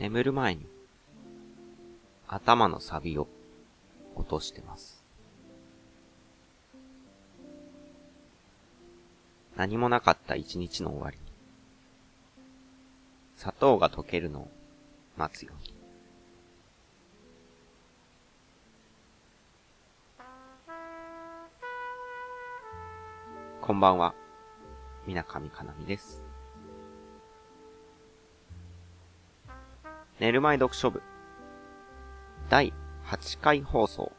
[0.00, 0.66] 眠る前に
[2.26, 3.28] 頭のサビを
[4.16, 5.04] 落としてます。
[9.56, 11.22] 何もなかった一日の終わりに
[13.36, 14.48] 砂糖が溶けるのを
[15.18, 15.74] 待つように。
[23.60, 24.14] こんばんは、
[25.06, 26.29] みなかみかなみです。
[30.20, 31.00] 寝る前読書部、
[32.50, 32.74] 第
[33.06, 34.12] 8回放送、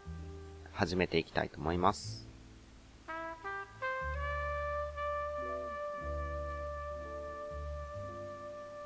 [0.71, 2.27] 始めていきたいと思います。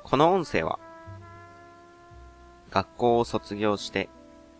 [0.04, 0.78] この音声は、
[2.70, 4.10] 学校を卒業して、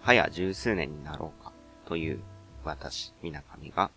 [0.00, 1.52] 早十数年になろうか、
[1.84, 2.20] という
[2.64, 3.90] 私、みなかみが、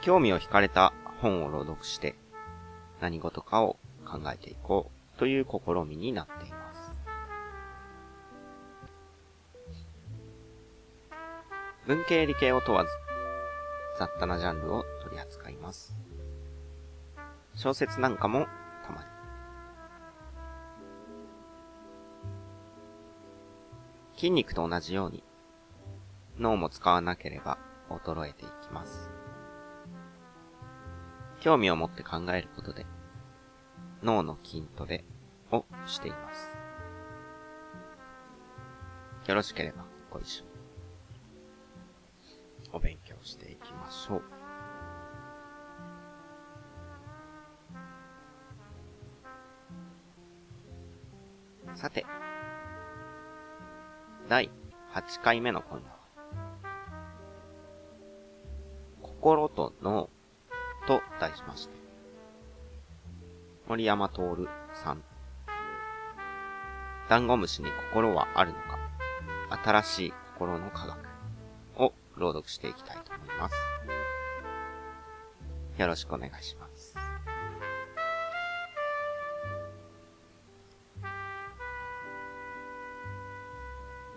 [0.00, 2.14] 興味を惹かれた本を朗読して、
[3.02, 3.76] 何事かを
[4.06, 6.96] 考えていこうという試みになっています。
[11.86, 12.90] 文系理系を問わず、
[13.98, 15.96] 雑多なジャンルを取り扱います。
[17.54, 18.46] 小説なんかも
[18.86, 19.06] たまに。
[24.14, 25.24] 筋肉と同じように、
[26.38, 27.58] 脳も使わなければ
[27.90, 29.10] 衰えていきます。
[31.40, 32.86] 興味を持って考えることで、
[34.02, 35.04] 脳の筋トレ
[35.50, 36.50] をしています。
[39.26, 40.48] よろしければご一緒に。
[42.72, 44.22] お勉強していきましょう。
[51.74, 52.04] さて、
[54.28, 54.50] 第
[54.92, 55.96] 8回目の今夜は、
[59.00, 60.10] 心と脳
[60.86, 61.77] と題しまして、
[63.68, 64.22] 森山徹
[64.82, 65.04] さん、
[67.10, 68.78] ダンゴムシに心はあるのか、
[69.62, 70.98] 新しい心の科学
[71.76, 73.54] を朗読していきたいと思います。
[75.76, 76.96] よろしくお願いします。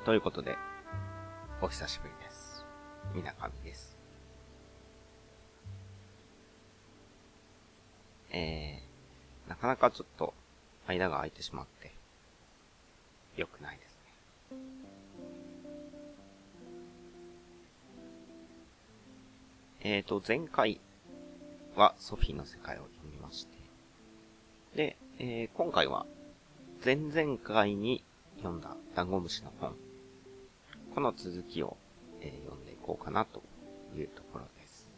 [0.05, 0.57] ということで、
[1.61, 2.65] お久しぶりです。
[3.13, 4.00] みなかみです。
[9.61, 10.33] かなかちょっと、
[10.87, 11.91] 間が空いてしまって、
[13.37, 13.99] 良くないです
[14.51, 14.57] ね。
[19.83, 20.81] えーと、前回
[21.75, 23.57] はソフィーの世界を読みまして、
[24.75, 26.07] で、えー今回は、
[26.83, 28.03] 前々回に
[28.37, 29.75] 読んだダンゴムシの本、
[30.95, 31.77] この続きを、
[32.21, 33.43] えー読んでいこうかなと
[33.95, 34.89] いうところです。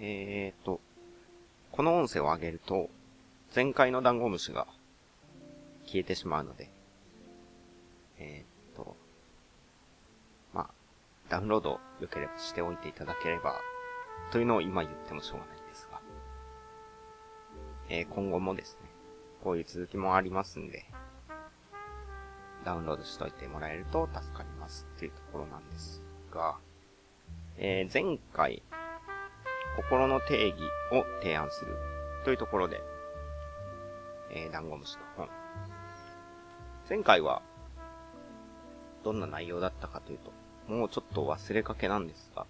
[0.00, 0.80] えーと、
[1.74, 2.88] この音声を上げると、
[3.52, 4.68] 前回のダンゴムシが
[5.84, 6.70] 消えてしまうので、
[8.16, 8.94] えーと、
[10.52, 10.70] まあ、
[11.28, 13.56] ダウンロード良ければしておいていただければ、
[14.30, 16.00] というのを今言ってもしょうがないんですが、
[17.88, 18.88] えー今後もですね、
[19.42, 20.84] こういう続きもありますんで、
[22.64, 26.56] ダウンロードしといてもらえると助かりますっていうところなんですが、
[27.58, 28.62] えー前回、
[29.76, 30.60] 心の定義
[30.92, 31.76] を提案する
[32.24, 32.82] というところで、
[34.30, 35.28] えー、ダンゴムシの本。
[36.88, 37.42] 前回は、
[39.02, 42.46] どんな内容だったかというと、もうちょっと忘れかけなんですが、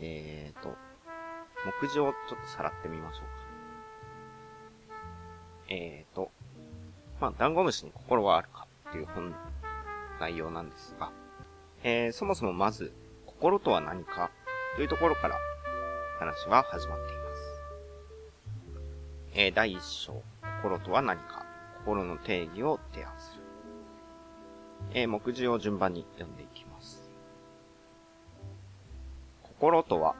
[0.00, 0.76] えーと、
[1.80, 3.28] 目次をちょっとさらってみましょうか。
[5.68, 6.30] えーと、
[7.20, 9.34] まあ、ダンゴムシに心はあるかっていう本、
[10.20, 11.10] 内容なんですが、
[11.82, 12.92] えー、そもそもまず、
[13.26, 14.30] 心とは何か
[14.76, 15.38] というところから
[16.18, 17.60] 話は始まっています。
[19.34, 20.22] えー、第一章、
[20.62, 21.44] 心とは何か、
[21.78, 23.42] 心の定義を提案する。
[24.92, 27.10] えー、目次を順番に読んでいきます。
[29.42, 30.14] 心とは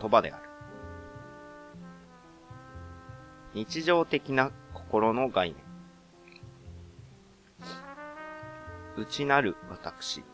[0.00, 0.42] 言葉である。
[3.54, 5.64] 日常的な心の概念。
[8.96, 10.24] 内なる私。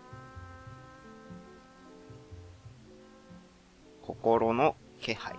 [4.01, 5.35] 心の気配。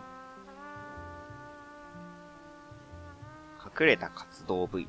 [3.79, 4.87] 隠れた活動部位。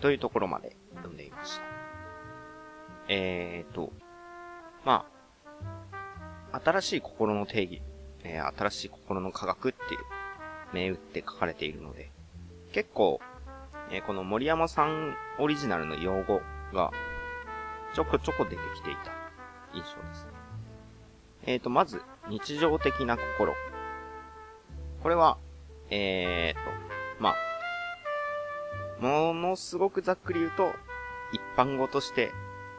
[0.00, 1.64] というところまで読んでいました。
[3.08, 3.92] えーと、
[4.84, 5.06] ま
[6.52, 7.82] あ、新しい心の定義、
[8.22, 10.00] えー新しい心の科学っていう、
[10.74, 12.10] 銘打って書かれているので、
[12.72, 13.20] 結構、
[13.90, 16.40] えーこの森山さんオリジナルの用語
[16.74, 16.90] が、
[17.94, 19.12] ちょこちょこ出てきていた
[19.72, 20.35] 印象ですね。
[21.46, 23.54] えーと、まず、日常的な心。
[25.02, 25.38] これは、
[25.90, 26.70] えーと、
[27.22, 27.36] まあ、
[29.00, 30.72] ものすごくざっくり言うと、
[31.32, 32.32] 一般語として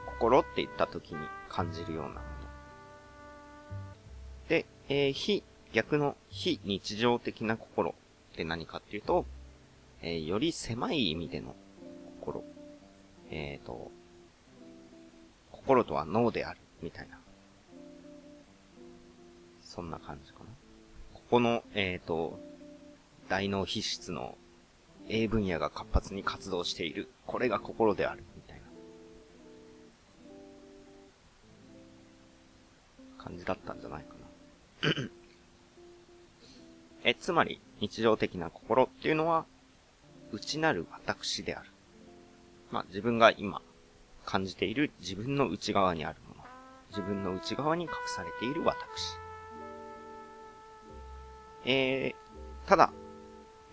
[0.06, 2.22] 心って言った時に感じるようなもの。
[4.50, 7.96] で、えー、非、逆の非日常的な心
[8.34, 9.26] って何かっていうと、
[10.02, 11.56] えー、より狭い意味での
[12.20, 12.44] 心。
[13.30, 13.92] えーと、
[15.52, 17.17] 心とは脳である、みたいな。
[19.78, 20.46] そんな感じかな。
[21.14, 22.40] ここの、えーと、
[23.30, 24.36] 大脳皮質の
[25.08, 27.08] A 分野が活発に活動している。
[27.28, 28.24] これが心である。
[28.36, 28.58] みたい
[33.20, 34.16] な感じだったんじゃないか
[34.82, 35.10] な。
[37.06, 39.46] え、つまり、日常的な心っていうのは、
[40.32, 41.70] 内なる私である。
[42.72, 43.62] まあ、自分が今
[44.26, 46.44] 感じている自分の内側にあるもの。
[46.90, 49.20] 自分の内側に隠されている私。
[51.68, 52.92] えー、ただ、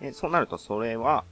[0.00, 1.24] えそうなるとそれは、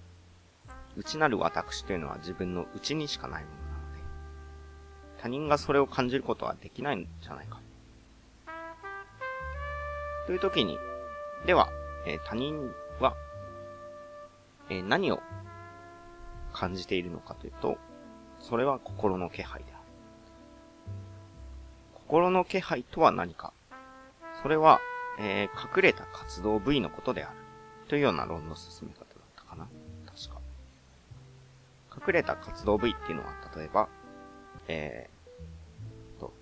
[0.97, 4.01] 内なる私というのは自分の内にしかないものなので、
[5.19, 7.61] 他人がそれを感じることはできないんじゃないか。
[10.27, 10.79] という時に、
[11.47, 11.69] では、
[12.07, 13.17] えー、他人は、
[14.71, 15.21] えー、何を
[16.53, 17.77] 感じているのかというと、
[18.39, 19.83] それは心の気配である。
[21.95, 23.53] 心の気配とは何か
[24.43, 24.81] それは、
[25.25, 27.37] えー、隠れた活動部位のことである。
[27.89, 29.69] というような論の進め方だったかな
[30.07, 30.41] 確か。
[32.09, 33.89] 隠れた活動部位っていうのは、例えば、
[34.67, 36.33] えー、と、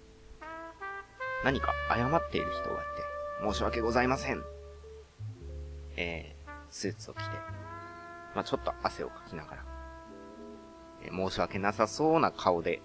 [1.45, 4.43] 何か謝っている人がいて、申し訳ございません。
[5.97, 7.23] えー、スーツを着て、
[8.35, 9.65] まあ、ちょっと汗をかきながら、
[11.05, 12.81] えー、申し訳なさそうな顔で、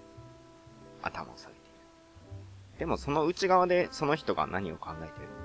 [1.01, 2.79] 頭を下げている。
[2.79, 5.44] でもその内側でその人が何を考えているのか、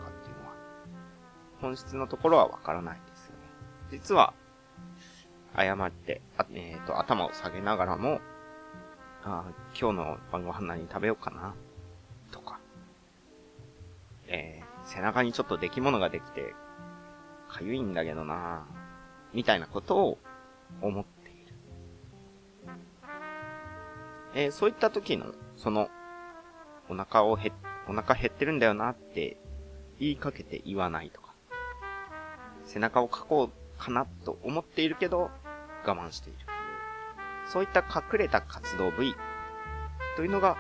[1.60, 3.38] 本質のところはわからないですよね。
[3.90, 4.34] 実は、
[5.56, 6.22] 謝って、
[6.52, 8.20] えっ、ー、と、頭を下げながらも、
[9.22, 9.44] あ
[9.78, 11.54] 今日の晩ご飯何食べようかな、
[12.30, 12.58] とか、
[14.28, 16.54] えー、背中にちょっと出来物ができて、
[17.48, 18.64] かゆいんだけどな
[19.34, 20.18] みたいなことを
[20.80, 21.54] 思っている。
[24.34, 25.90] えー、そういった時の、その、
[26.88, 27.52] お腹をへ、
[27.88, 29.36] お腹減ってるんだよなって
[29.98, 31.29] 言いかけて言わないとか、
[32.72, 35.30] 背中をかこうかなと思っているけど、
[35.84, 36.38] 我慢している。
[37.48, 39.14] そういった隠れた活動部位
[40.16, 40.56] というのが、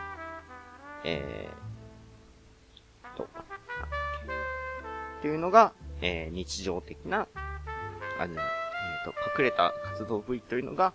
[1.04, 7.28] えー、と、っていうのが、えー、日常的な、
[8.18, 8.44] あ、じゃない、
[9.06, 10.92] えっ、ー、と、隠れた活動部位というのが、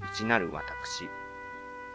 [0.00, 1.08] 内なる私。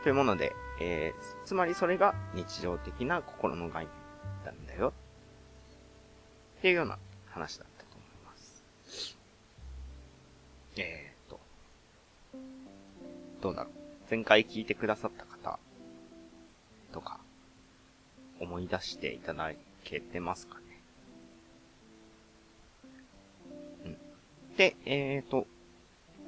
[0.04, 3.88] というもので、えー、つまりそれが日常的な心の概
[4.44, 4.94] 念なんだよ。
[6.58, 6.98] っていうような
[7.30, 9.18] 話だったと思います。
[10.78, 11.40] えーと、
[13.42, 13.74] どうだろう。
[14.10, 15.60] 前回聞いてくださった方
[16.92, 17.20] とか、
[18.40, 19.52] 思い出していただ
[19.84, 20.62] けてますかね。
[23.86, 23.98] うん
[24.58, 25.48] で、えっ、と、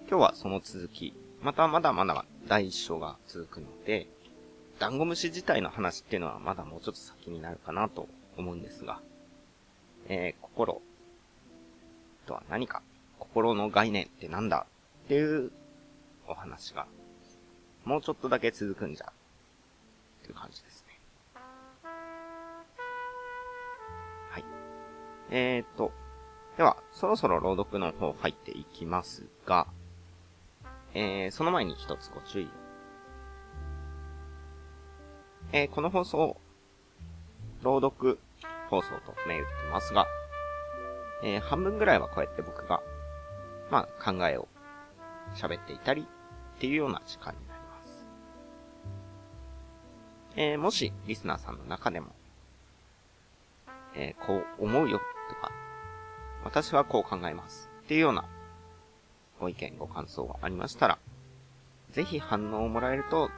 [0.07, 4.07] 今日はその続き、またまだまだ第一章が続くので、
[4.79, 8.99] ダンゴムシ自体の話っていうのはまだもうちょっと先になるかなと思うんですが、
[10.07, 10.81] えー、心
[12.25, 12.81] とは何か、
[13.19, 14.65] 心の概念ってなんだ
[15.05, 15.51] っていう
[16.27, 16.87] お話が、
[17.83, 19.11] もうちょっとだけ続くんじゃ、っ
[20.23, 20.99] ていう感じですね。
[24.29, 24.43] はい。
[25.29, 25.91] えーと、
[26.57, 29.67] では、そろそろ朗読の方入っていきますが、
[30.93, 32.49] えー、その前に一つご注意。
[35.51, 36.37] えー、この放送、
[37.61, 38.19] 朗読
[38.69, 40.07] 放送と銘打ってますが、
[41.23, 42.81] えー、半分ぐらいはこうやって僕が、
[43.69, 44.47] まあ、考えを
[45.35, 46.07] 喋っていたり
[46.57, 48.07] っていうような時間になります。
[50.35, 52.07] えー、もし、リスナーさんの中でも、
[53.95, 55.51] えー、こう思うよとか、
[56.43, 57.69] 私はこう考えます。
[57.83, 58.25] っていうような
[59.39, 60.99] ご意見、ご感想がありましたら、
[61.91, 63.29] ぜひ反応をもらえると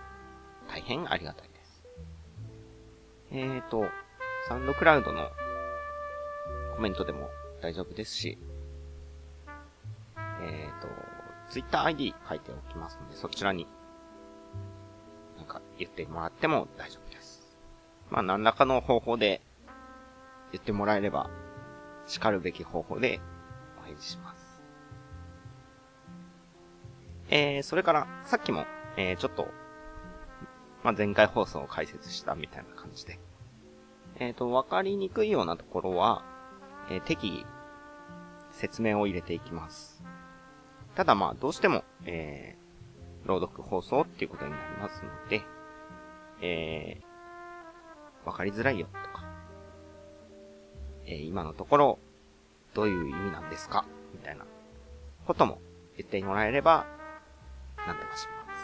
[0.67, 1.83] 大変ありがたいです。
[3.31, 3.85] えーと、
[4.47, 5.29] サウンドクラウドの
[6.75, 7.29] コメントでも
[7.61, 8.37] 大丈夫ですし、
[10.41, 10.87] えーと、
[11.49, 13.67] ツイッター ID 書いておきますので、そちらに、
[15.37, 17.57] なんか言ってもらっても大丈夫です。
[18.09, 19.41] まあ、何らかの方法で
[20.51, 21.29] 言ってもらえれば
[22.05, 23.19] 叱るべき方法で
[23.79, 24.61] お返事します。
[27.29, 28.65] えー、それから、さっきも、
[28.95, 29.47] えー、ちょっと、
[30.83, 33.19] まあ、前回放送を解説したみたいな感じで、
[34.19, 36.23] えっ、ー、と、わかりにくいようなところは、
[36.89, 37.45] えー、適宜、
[38.51, 40.03] 説明を入れていきます。
[40.97, 45.43] ただまあ、どうしても、えー、朗読放送っていうことになりますので、
[46.41, 49.23] えー、わかりづらいよとか、
[51.05, 51.99] えー、今のところ、
[52.73, 54.45] どういう意味なんですかみたいな
[55.27, 55.61] ことも
[55.97, 56.87] 言ってもらえれば、
[57.85, 58.55] なんとかしま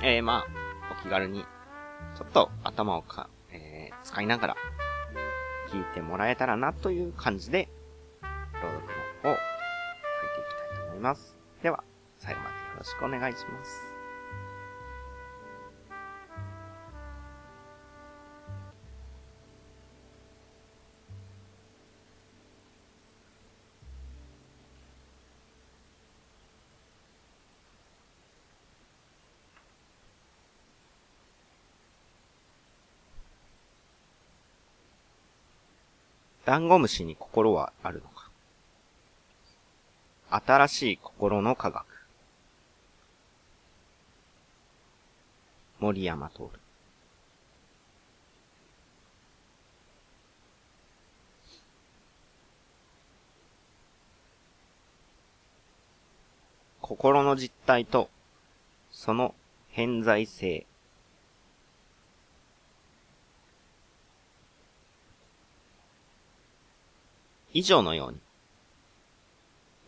[0.00, 0.04] す。
[0.04, 0.46] えー、まあ、
[0.90, 1.44] お気軽に、
[2.16, 4.56] ちょっと頭をか、えー、使いながら、
[5.70, 7.68] 聞いてもらえたらなという感じで、
[8.60, 8.86] 朗読
[9.22, 9.53] の方、書いていきたいと
[10.94, 11.36] います。
[11.62, 11.82] では、
[12.18, 13.94] 最後までよろしくお願いします。
[36.44, 38.13] ダンゴムシに心はあるのか？
[40.36, 41.86] 新しい心の科学。
[45.78, 46.50] 森山徹。
[56.80, 58.10] 心の実態と、
[58.90, 59.36] その
[59.68, 60.66] 偏在性。
[67.52, 68.23] 以上のように、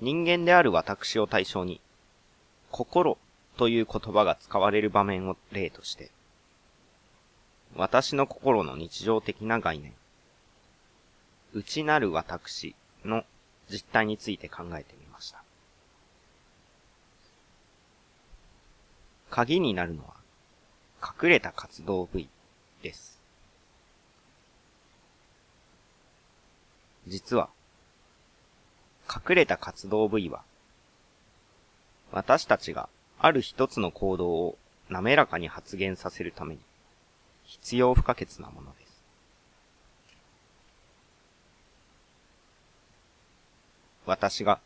[0.00, 1.80] 人間である私を対象に、
[2.70, 3.16] 心
[3.56, 6.10] という言葉が使われる場面を例として、
[7.74, 9.94] 私の心の日常的な概念、
[11.54, 12.74] 内なる私
[13.04, 13.24] の
[13.70, 15.42] 実態について考えてみました。
[19.30, 20.14] 鍵になるのは、
[21.02, 22.28] 隠れた活動部位
[22.82, 23.20] です。
[27.06, 27.50] 実は、
[29.08, 30.42] 隠れた活動部位は、
[32.12, 34.58] 私たちがある一つの行動を
[34.88, 36.60] 滑らかに発現させるために、
[37.44, 39.02] 必要不可欠なものです。
[44.06, 44.60] 私が、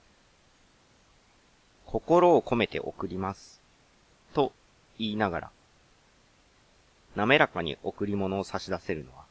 [1.86, 3.60] 心を込めて送ります。
[4.34, 4.52] と
[4.98, 5.50] 言いながら、
[7.16, 9.24] 滑らかに贈り物を差し出せるのは、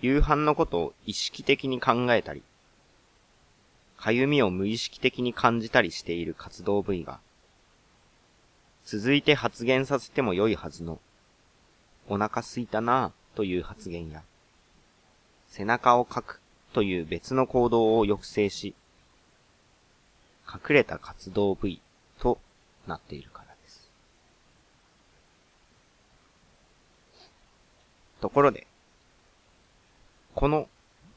[0.00, 2.42] 夕飯のことを意識的に考えたり、
[3.96, 7.20] かゆみを無意識的に感じたりしている活動部位が、
[8.84, 11.00] 続いて発言させても良いはずの、
[12.08, 14.22] お腹すいたなぁという発言や、
[15.48, 16.40] 背中をかく
[16.72, 18.74] という別の行動を抑制し、
[20.46, 21.80] 隠れた活動部位
[22.20, 22.38] と
[22.86, 23.90] なっているからです。
[28.20, 28.66] ところで、
[30.34, 30.68] この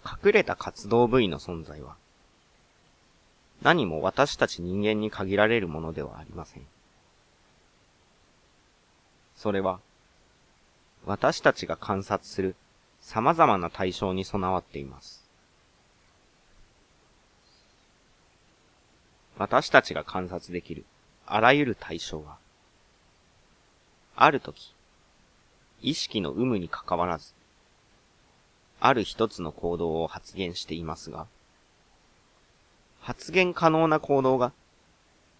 [0.03, 1.98] 隠れた活動部位の存在は、
[3.61, 6.63] 何も私たち人間に限られるものではありません。
[9.35, 9.79] それは、
[11.05, 12.55] 私たちが観察する
[13.01, 15.27] 様々な対象に備わっています。
[19.37, 20.85] 私たちが観察できる
[21.25, 22.37] あらゆる対象は、
[24.15, 24.73] ある時、
[25.81, 27.33] 意識の有無に関わらず、
[28.81, 31.27] ある一つの行動を発現していますが、
[33.01, 34.51] 発言可能な行動が、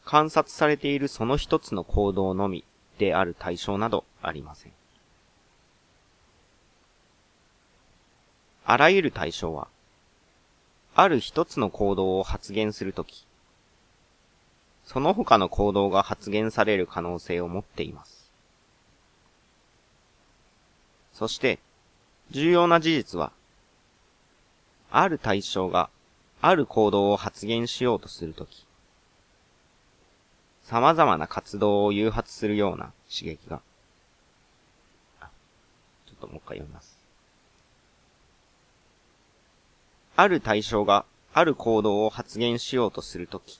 [0.06, 2.63] 観察されているその一つの行動のみ
[2.98, 4.72] である対象などありません。
[8.66, 9.68] あらゆる対象は、
[10.96, 13.25] ある一つの行動を発言するとき、
[14.86, 18.32] その他の行動が発言される可能性を持っています。
[21.13, 21.60] そして、
[22.32, 23.32] 重要な事実は、
[24.92, 25.89] ある対象が
[26.41, 28.65] ある行動を発言しようとするとき、
[30.63, 33.62] 様々な活動を誘発するような刺激が、
[35.19, 36.98] ちょっともう一回読みます。
[40.15, 43.60] ある対象がある行動を発言しようとするとき、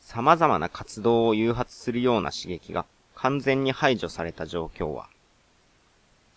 [0.00, 5.08] 様々な活動を誘発するような刺激が完全に排除された状況は、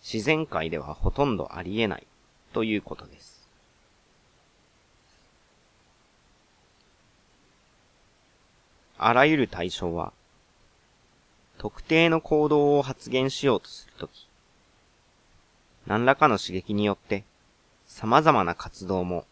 [0.02, 2.06] 自然界ではほとんどあり得ない
[2.52, 3.27] ということです。
[8.98, 10.12] あらゆる対象は、
[11.58, 14.28] 特定の行動を発言しようとするとき、
[15.86, 17.24] 何らかの刺激によって
[17.86, 19.24] 様々な活動も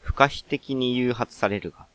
[0.00, 1.86] 不可避的に誘発されるが、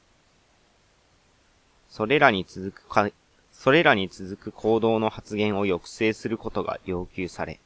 [1.90, 3.10] それらに続くか、
[3.52, 7.60] それらに続く行動の発言を抑制することが要求され、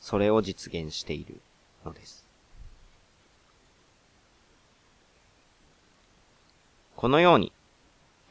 [0.00, 1.40] それを実現している
[1.84, 2.26] のです。
[6.96, 7.52] このように、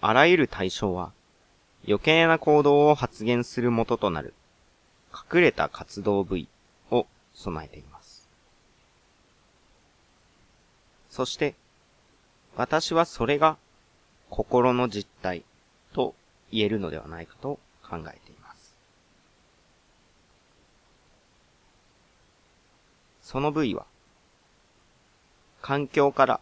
[0.01, 1.11] あらゆる対象は、
[1.85, 4.33] 余計な行動を発現する元となる、
[5.13, 6.47] 隠れた活動部位
[6.91, 8.29] を備えています。
[11.09, 11.55] そして、
[12.55, 13.57] 私はそれが
[14.29, 15.43] 心の実態
[15.93, 16.15] と
[16.51, 18.75] 言えるのではないかと考えています。
[23.21, 23.85] その部位は、
[25.61, 26.39] 環境から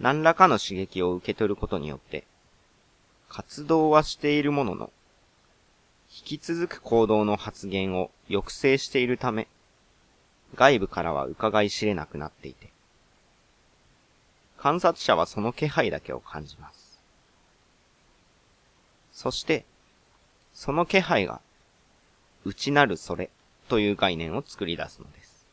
[0.00, 2.24] 何らかの刺激を受け取ることによって、
[3.28, 4.90] 活動はしているものの、
[6.10, 9.46] 引き続く行動の発言を抑制しているため、
[10.54, 12.70] 外部からは伺い知れなくなっていて、
[14.56, 16.98] 観察者はその気配だけを感じます。
[19.12, 19.64] そして、
[20.54, 21.40] その気配が、
[22.44, 23.30] 内なるそれ
[23.68, 25.46] という概念を作り出すのです。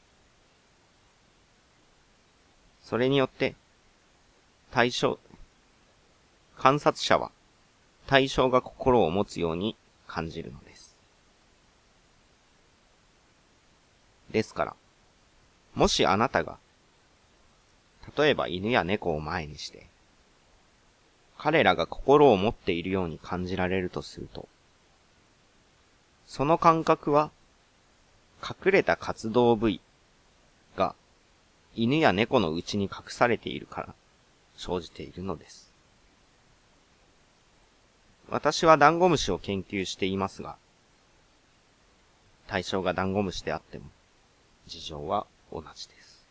[2.84, 3.55] それによって、
[4.72, 5.20] 対象、
[6.58, 7.32] 観察者は
[8.07, 9.75] 対象が心を持つように
[10.07, 10.95] 感じるのです。
[14.31, 14.75] ですから、
[15.74, 16.57] もしあなたが、
[18.17, 19.88] 例えば犬や猫を前にして、
[21.38, 24.47] 彼らが心を持っているように感じられるとすると、
[26.27, 27.31] その感覚は、
[28.41, 29.81] 隠れた活動部位
[30.75, 30.95] が
[31.75, 33.95] 犬や猫の内に隠されているから
[34.55, 35.64] 生じているのです。
[38.29, 40.55] 私はダンゴムシを研究していますが、
[42.48, 43.86] 対象がダンゴムシであっても、
[44.67, 46.25] 事情は同じです。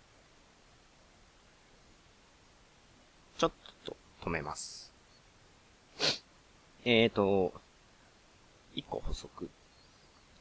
[3.38, 3.52] ちょっ
[3.84, 4.92] と止めます。
[6.84, 7.52] えーと、
[8.74, 9.48] 一個補足。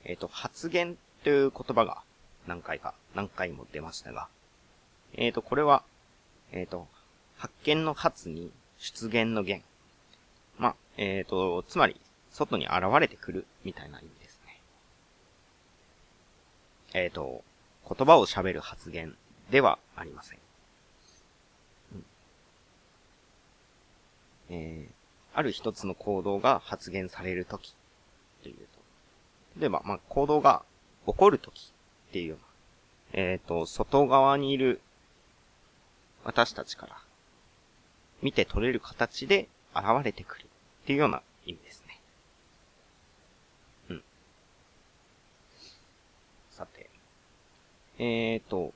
[0.05, 2.01] えーと、発言という言葉が
[2.47, 4.27] 何回か、何回も出ましたが、
[5.13, 5.83] えーと、これは、
[6.51, 6.87] えーと、
[7.37, 9.63] 発見の発に出現の言。
[10.57, 11.99] まあ、えっ、ー、と、つまり、
[12.31, 14.61] 外に現れてくるみたいな意味ですね。
[16.93, 17.43] えっ、ー、と、
[17.87, 19.15] 言葉を喋る発言
[19.51, 20.39] ではありません。
[21.93, 22.05] うん、
[24.49, 27.75] えー、ある一つの行動が発言されるとき
[28.41, 28.61] というと、
[29.59, 30.63] 例えば、まあ、行動が
[31.05, 31.71] 起こるとき
[32.09, 34.81] っていうような、えっ、ー、と、外側にいる
[36.23, 36.97] 私たちから
[38.21, 41.99] 見て取れる形で現れてくるっていうような意味ですね。
[43.89, 44.03] うん。
[46.51, 46.89] さて。
[47.99, 48.73] えーと、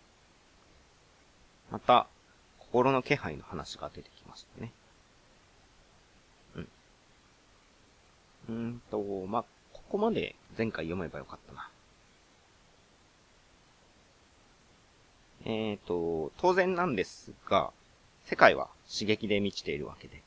[1.72, 2.08] また、
[2.60, 4.72] 心の気配の話が出てきましたね。
[6.56, 6.68] うん。
[8.50, 11.70] うんと、まあ、ここまで前回読めばよかったな。
[15.46, 17.72] えーと、当然なんですが、
[18.26, 20.22] 世界は刺激で満ちているわけで、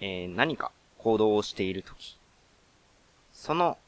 [0.00, 2.16] えー、何か行動をしているとき、
[3.32, 3.78] その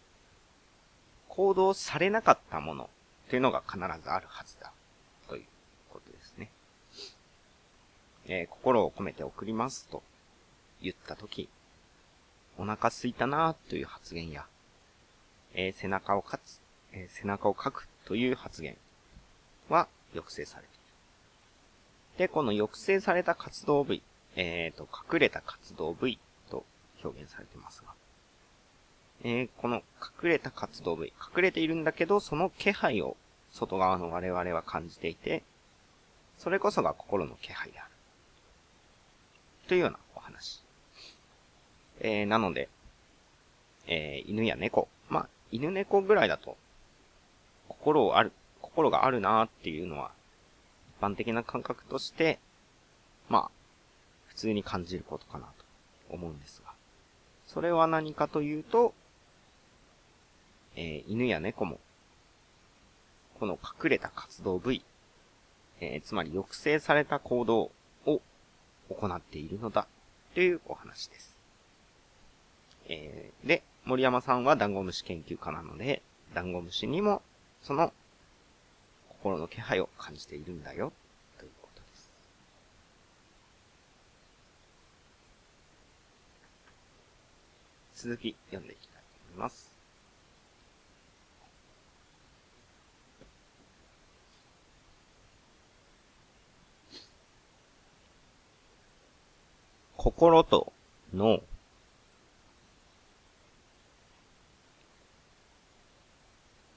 [1.28, 2.90] 行動されなかったもの
[3.28, 4.72] というのが必ずあるはずだ。
[5.28, 5.44] という
[5.90, 6.50] ことですね。
[8.26, 10.02] えー、心を込めて送りますと
[10.82, 11.48] 言ったとき、
[12.58, 14.46] お腹すいたなという発言や、
[15.54, 16.60] えー、背中をかつ、
[16.92, 18.76] えー、背中をかくという発言
[19.68, 20.82] は抑制されている。
[22.18, 24.02] で、この抑制された活動部位、
[24.36, 26.18] えっ、ー、と、隠れた活動部位
[26.50, 26.64] と
[27.02, 27.88] 表現されてますが、
[29.24, 29.76] えー、この
[30.22, 33.16] 隠れた活動部位、隠れているんだけど、その気配を
[33.50, 35.42] 外側の我々は感じていて、
[36.38, 37.90] それこそが心の気配である。
[39.68, 40.62] というようなお話。
[42.00, 42.68] えー、なので、
[43.86, 44.88] えー、犬や猫。
[45.08, 46.56] まあ、犬猫ぐらいだと、
[47.68, 50.10] 心をある、心があるなーっていうのは
[50.98, 52.38] 一般的な感覚として、
[53.28, 53.50] まあ、
[54.36, 55.64] 普通に感じることかなと
[56.14, 56.72] 思うんですが。
[57.46, 58.92] それは何かというと、
[60.74, 61.80] えー、犬や猫も、
[63.40, 64.82] この隠れた活動部位、
[65.80, 67.70] えー、つまり抑制された行動
[68.04, 68.20] を
[68.90, 69.86] 行っているのだ、
[70.34, 71.34] というお話です。
[72.88, 76.02] えー、で、森山さんはダンゴムシ研究家なので、
[76.34, 77.22] ダンゴムシにも、
[77.62, 77.90] その
[79.08, 80.92] 心の気配を感じているんだよ、
[81.38, 82.16] ということです。
[87.96, 89.00] 続き読んでいきたいと
[89.32, 89.74] 思います。
[99.96, 100.72] 心と
[101.14, 101.40] 脳。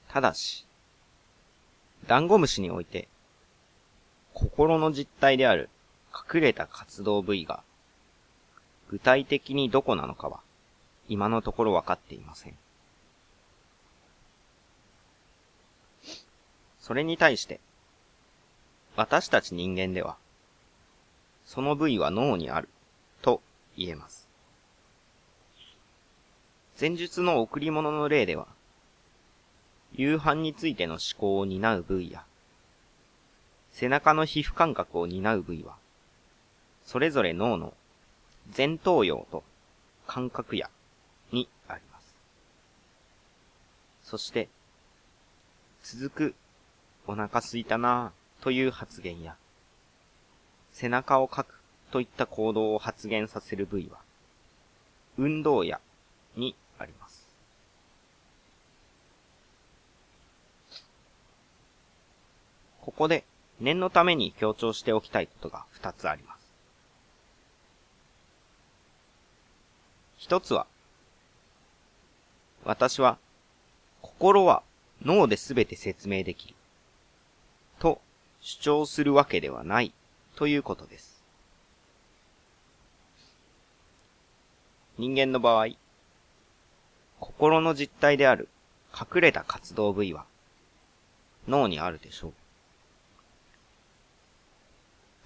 [0.08, 0.66] ただし、
[2.08, 3.08] ダンゴムシにおいて、
[4.32, 5.68] 心の実態である
[6.32, 7.62] 隠れた活動部位が、
[8.88, 10.40] 具体的にどこなのかは、
[11.10, 12.54] 今のところ分かっていません。
[16.78, 17.58] それに対して、
[18.94, 20.16] 私たち人間では、
[21.44, 22.68] その部位は脳にある、
[23.22, 23.42] と
[23.76, 24.28] 言えます。
[26.80, 28.46] 前述の贈り物の例では、
[29.92, 32.24] 夕飯についての思考を担う部位や、
[33.72, 35.74] 背中の皮膚感覚を担う部位は、
[36.84, 37.74] それぞれ脳の
[38.56, 39.42] 前頭葉と
[40.06, 40.70] 感覚野
[41.32, 42.20] にあります。
[44.04, 44.48] そして、
[45.82, 46.34] 続く
[47.06, 49.36] お腹すいたなぁという発言や、
[50.72, 53.98] 背中をかくといった行動を発現させる部位は、
[55.18, 55.78] 運動野
[56.36, 57.26] にあります。
[62.80, 63.24] ここで
[63.60, 66.40] 念のために強調しておきたいことが二つあります。
[70.16, 70.66] 一つは、
[72.64, 73.18] 私は、
[74.02, 74.62] 心は
[75.02, 76.54] 脳で全て説明できる。
[77.78, 78.00] と
[78.40, 79.92] 主張するわけではない
[80.36, 81.22] ということです。
[84.98, 85.68] 人間の場合、
[87.18, 88.48] 心の実体である
[88.94, 90.24] 隠れた活動部位は
[91.48, 92.32] 脳にあるでしょう。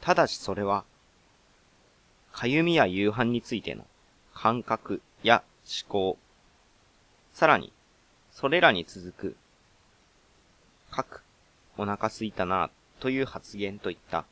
[0.00, 0.84] ただしそれは、
[2.32, 3.86] かゆみや夕飯についての
[4.34, 6.18] 感覚や思考、
[7.34, 7.72] さらに、
[8.30, 9.36] それらに続く、
[10.96, 11.22] 書く、
[11.76, 12.70] お腹すいたな、
[13.00, 14.24] という発言といった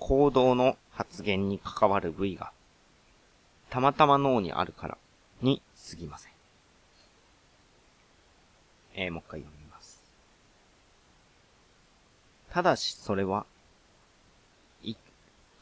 [0.00, 2.50] 行動の発言に関わる部位が、
[3.70, 4.98] たまたま脳にあるから
[5.40, 6.32] に過ぎません。
[8.94, 10.02] えー、もう一回読みます。
[12.50, 13.46] ただし、それは、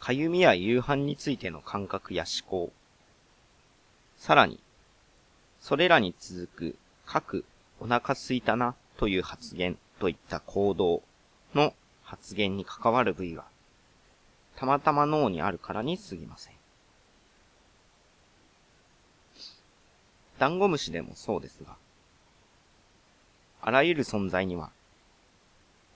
[0.01, 2.72] かゆみや夕飯についての感覚や思考。
[4.16, 4.59] さらに、
[5.68, 7.44] それらに続く、各
[7.78, 11.02] お腹すいたなという発言といった行動
[11.54, 13.44] の発言に関わる部位が、
[14.57, 16.54] たまたま脳にあるからに過ぎません。
[20.38, 21.76] ダンゴムシでもそうですが、
[23.61, 24.70] あらゆる存在には、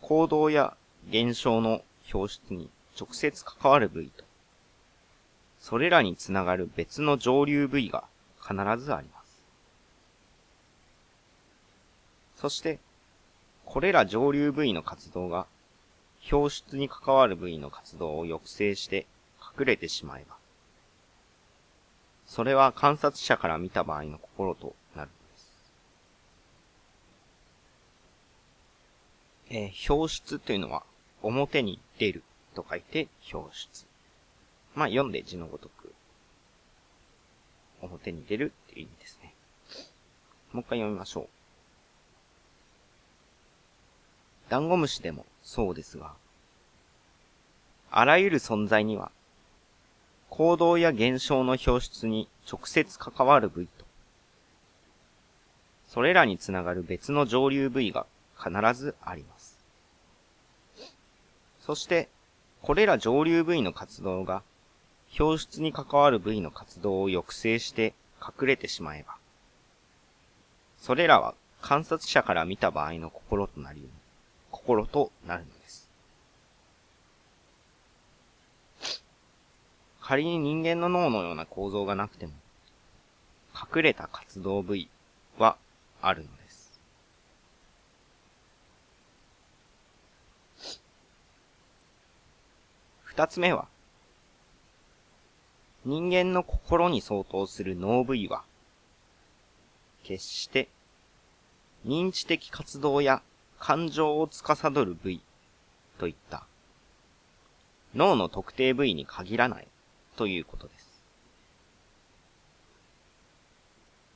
[0.02, 0.76] 行動や
[1.08, 1.80] 現象の
[2.12, 2.68] 表出に
[3.00, 4.22] 直接関わる部位と、
[5.61, 8.04] それらにつながる別の上流部位が
[8.38, 9.21] 必ずあります。
[12.42, 12.81] そして、
[13.64, 15.46] これら上流部位の活動が、
[16.33, 19.07] 表出に関わる部位の活動を抑制して
[19.57, 20.35] 隠れてしまえば、
[22.26, 25.52] それは観察者から見た場合の心となるのです。
[29.50, 30.83] えー、表出というのは
[31.22, 32.24] 表に出る
[32.57, 33.87] と書いて表出。
[34.74, 35.94] まあ、読んで字のごとく、
[37.83, 39.33] 表に出るっていう意味ですね。
[40.52, 41.41] もう一回読みましょう。
[44.53, 46.12] ダンゴムシでもそうですが、
[47.91, 49.11] あらゆる存在には、
[50.29, 53.87] 行動や現象の表出に直接関わる部位と、
[55.88, 58.05] それらにつながる別の上流部位が
[58.37, 59.57] 必ずあります。
[61.62, 62.11] そして、
[62.61, 64.43] これら上流部位の活動が、
[65.19, 69.17] 表出に関わる部位の活動を抑制して隠れてしまえば、
[70.79, 73.88] それらは観察者から見た場合の心となり、
[74.64, 75.90] 心となるのです。
[80.01, 82.33] 仮に人間の脳のような構造がなくても、
[83.55, 84.88] 隠れた活動部位
[85.37, 85.57] は
[86.01, 86.81] あるのです。
[93.03, 93.66] 二つ目は、
[95.85, 98.44] 人間の心に相当する脳部位は、
[100.05, 100.68] 決して
[101.85, 103.22] 認知的活動や
[103.64, 105.20] 感情を司る部位
[105.96, 106.42] といった
[107.94, 109.68] 脳の特定部位に限らない
[110.16, 111.01] ということです。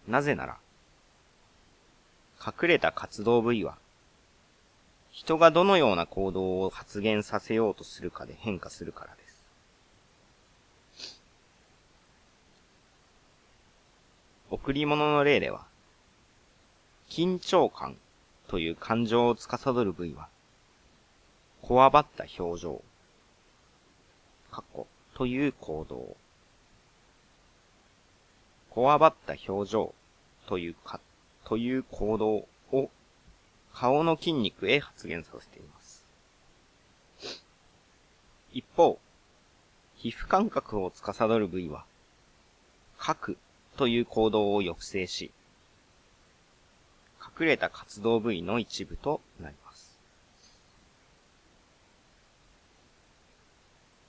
[0.09, 0.57] なぜなら、
[2.45, 3.77] 隠れた活動部位は
[5.13, 9.47] 人がどのような行動を発現させようとするかで変化するからです。
[14.51, 15.67] 贈り物の例では、
[17.09, 17.97] 緊張感
[18.49, 20.29] という感情を司る部位は、
[21.63, 22.83] こわばった表情、
[24.51, 26.17] 過去という行動、
[28.71, 29.95] こわばった表情
[30.47, 31.01] というか、
[31.45, 32.91] という行動を
[33.73, 36.07] 顔の筋肉へ発現させています。
[38.53, 38.99] 一方、
[39.97, 41.85] 皮膚感覚を司る部位は、
[43.01, 43.37] 書く
[43.77, 45.31] という行動を抑制し、
[47.39, 49.99] 隠れた活動部位の一部となります。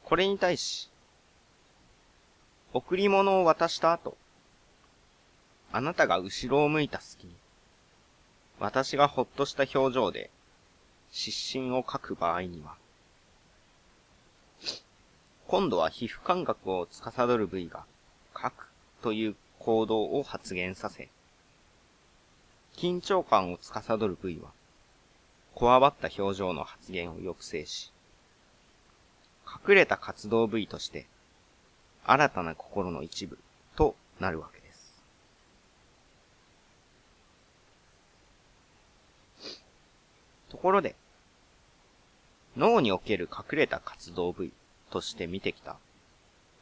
[0.06, 0.90] これに対し、
[2.74, 4.16] 贈り物を渡した後、
[5.74, 7.34] あなたが後ろを向いた隙に、
[8.60, 10.30] 私がほっとした表情で
[11.12, 12.76] 失神を書く場合には、
[15.48, 17.84] 今度は皮膚感覚を司る部位が
[18.42, 18.68] 書く
[19.02, 21.10] という行動を発現させ、
[22.78, 24.52] 緊張感を司る部位は、
[25.56, 27.92] こわばった表情の発言を抑制し、
[29.68, 31.08] 隠れた活動部位として、
[32.06, 33.40] 新たな心の一部
[33.76, 35.04] となるわけです。
[40.50, 40.96] ところで、
[42.56, 44.52] 脳における隠れた活動部位
[44.92, 45.78] として見てきた、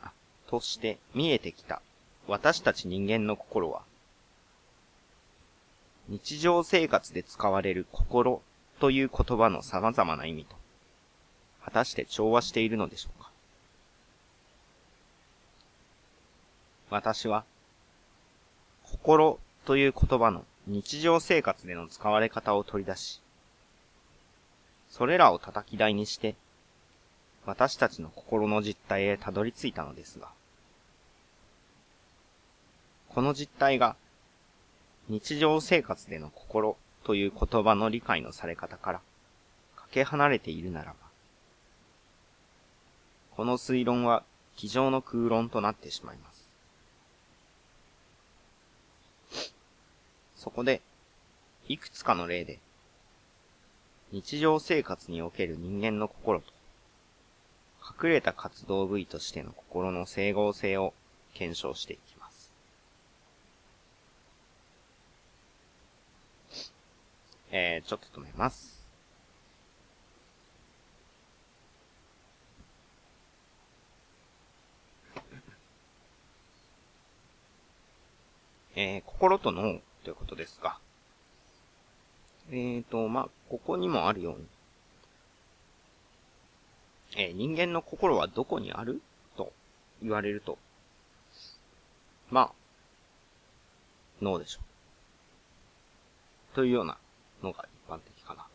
[0.01, 0.13] あ、
[0.47, 1.81] として見えてきた
[2.25, 3.83] 私たち人間の心は、
[6.07, 8.41] 日常生活で使われる心
[8.79, 10.55] という言葉の様々な意味と、
[11.63, 13.31] 果たして調和しているのでしょうか？
[16.91, 17.43] 私は、
[18.83, 23.21] 心という言葉の日常生活での使われ方を取り出し、
[24.89, 26.35] それらを叩き台にして、
[27.45, 30.29] 私たちの心の実態へたどり着いたのですが、
[33.09, 33.95] この実態が、
[35.07, 39.01] 日常生活での心という言葉の理解のされ方から、
[39.75, 40.95] かけ離れているならば、
[43.35, 44.23] この推論は、
[44.55, 46.49] 机上の空論となってしまいます。
[50.37, 50.81] そこで、
[51.67, 52.59] いくつかの例で、
[54.11, 56.45] 日常生活における人間の心と、
[58.01, 60.93] 隠れた活動部位としての心の整合性を
[61.35, 62.14] 検証していきます。
[67.51, 68.87] えー、ちょっと止めます。
[78.75, 80.77] えー、心と脳ということですが、
[82.49, 84.45] えーと、まあ、ここにもあるように、
[87.17, 89.01] えー、人間の心はどこにある？
[89.37, 89.51] と
[90.01, 90.57] 言われると、
[92.29, 92.51] まあ、
[94.21, 94.61] 脳でしょ
[96.53, 96.55] う。
[96.55, 96.97] というような
[97.45, 98.49] のが一般的かなと。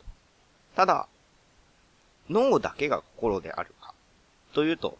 [0.76, 1.08] ただ、
[2.28, 3.94] 脳だけが心であるか、
[4.52, 4.98] というと、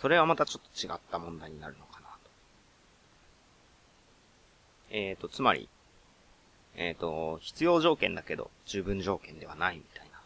[0.00, 2.30] それはまたちょっと違った問題になるのかなと。
[4.90, 5.68] えっ、ー、と、つまり、
[6.76, 10.20] えっ、ー、と、必要条件だけど、十分条件ではないみたいな。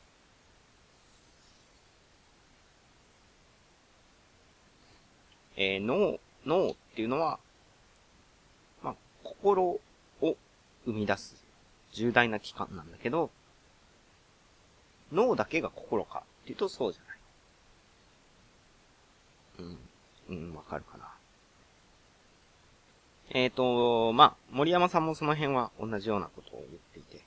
[5.56, 7.38] えー、脳、脳っていうのは、
[8.82, 9.80] まあ、心を
[10.84, 11.49] 生み出す
[11.92, 13.30] 重大な器官なんだけど、
[15.12, 17.18] 脳だけが心かっていうとそうじゃない。
[20.30, 20.48] うん。
[20.48, 21.12] うん、わかるかな。
[23.32, 27.24] えっ、ー、と、まあ、森山さんもその辺は同じようなことを言っていて、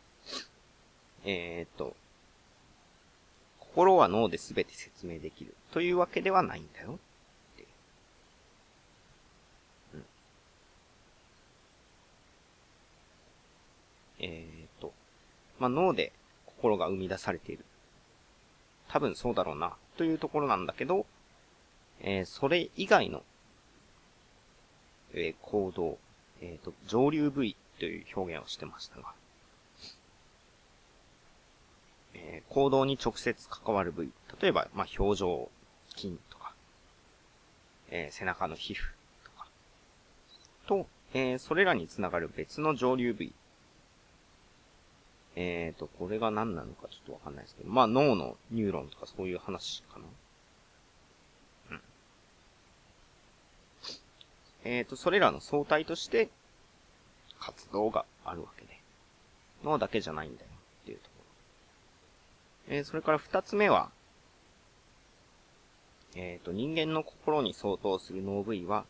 [1.26, 1.96] えっ、ー、と、
[3.60, 7.00] 心は脳で全て説明できるというわけではないんだよ。
[9.94, 10.06] うん。
[14.20, 14.94] えっ、ー、と、
[15.60, 16.12] まあ、脳で
[16.46, 17.66] 心が生み出されている。
[18.88, 21.06] 多分そうだろうな、というところなんだけど、
[22.02, 23.24] えー、それ以外の
[25.14, 25.98] えー、行動、
[26.42, 29.14] えっ、ー、と、上流部位という表現をしてましたが、
[32.16, 34.12] え、行動に直接関わる部位。
[34.42, 35.50] 例えば、まあ、表情
[35.96, 36.54] 筋とか、
[37.90, 38.78] え、背中の皮膚
[39.24, 39.48] とか、
[40.68, 43.34] と、え、それらにつながる別の上流部位。
[45.36, 50.06] えーと、これが何なのかちょっとわかんないですけど、まあ、脳のニューロンとかそういう話かな。
[51.72, 51.82] うん
[54.66, 56.30] えっ、ー、と、それらの相対として、
[57.40, 58.80] 活動があるわけで。
[59.64, 60.48] 脳だけじゃないんだよ
[60.84, 61.10] っていうとこ
[62.70, 62.76] ろ。
[62.76, 63.92] えー、それから二つ目は、
[66.16, 68.86] えっ、ー、と、人間の心に相当する脳部位は、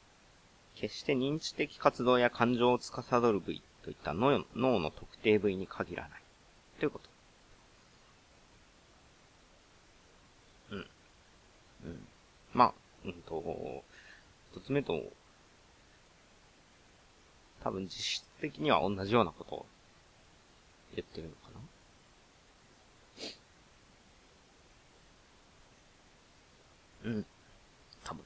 [0.76, 6.23] 決して認知的活動や感情を司る部位といった脳の特定部位に限らない。
[6.84, 7.10] ということ？
[10.76, 10.86] うん。
[11.86, 12.08] うん。
[12.54, 12.74] まあ、
[13.06, 13.42] うんと、
[14.54, 15.02] 一つ目と
[17.64, 19.66] 多分実質的には同じようなことを
[20.94, 21.38] 言ってるのか
[27.06, 27.12] な？
[27.12, 27.26] うん。
[28.04, 28.26] 多分。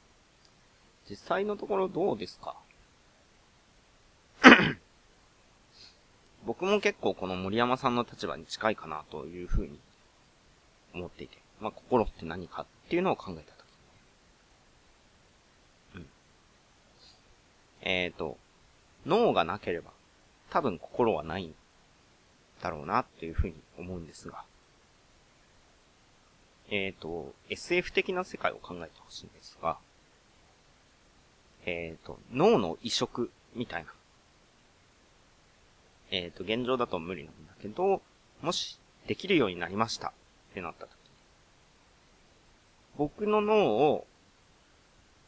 [1.08, 2.56] 実際のところどうですか？
[6.48, 9.78] 僕も結構この森山さんの立場に近いかなというふうに
[10.94, 11.38] 思っていて。
[11.60, 13.66] まあ、心って何かっていうのを考えたと
[15.94, 15.98] き。
[15.98, 16.08] うん。
[17.82, 18.38] えっ、ー、と、
[19.06, 19.92] 脳がなければ、
[20.50, 21.54] 多分心はないん
[22.62, 24.46] だろうなっていうふうに思うんですが。
[26.70, 29.78] えっ、ー、と、SF 的な世界を考えてほしいんですが、
[31.66, 33.97] えっ、ー、と、脳の移植みたいな。
[36.12, 38.02] えっ、ー、と、現状だと無理なんだけど、
[38.42, 40.12] もし、できるようになりましたっ
[40.54, 40.98] てなった時
[42.98, 44.06] 僕の脳を、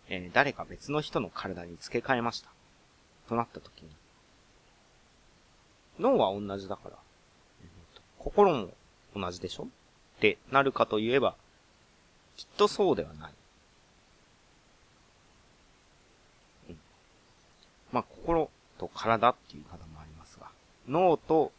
[0.09, 2.49] えー、誰か別の人の体に付け替えました。
[3.27, 3.89] となった時に、
[5.99, 6.95] 脳は同じだから、
[7.61, 8.69] えー、心も
[9.15, 9.67] 同じでしょ？
[10.17, 11.35] ってなるかといえば、
[12.37, 13.33] きっとそうではない。
[16.69, 16.79] うん。
[17.91, 19.77] まあ、心と体っていう方、
[20.89, 21.51] 脳と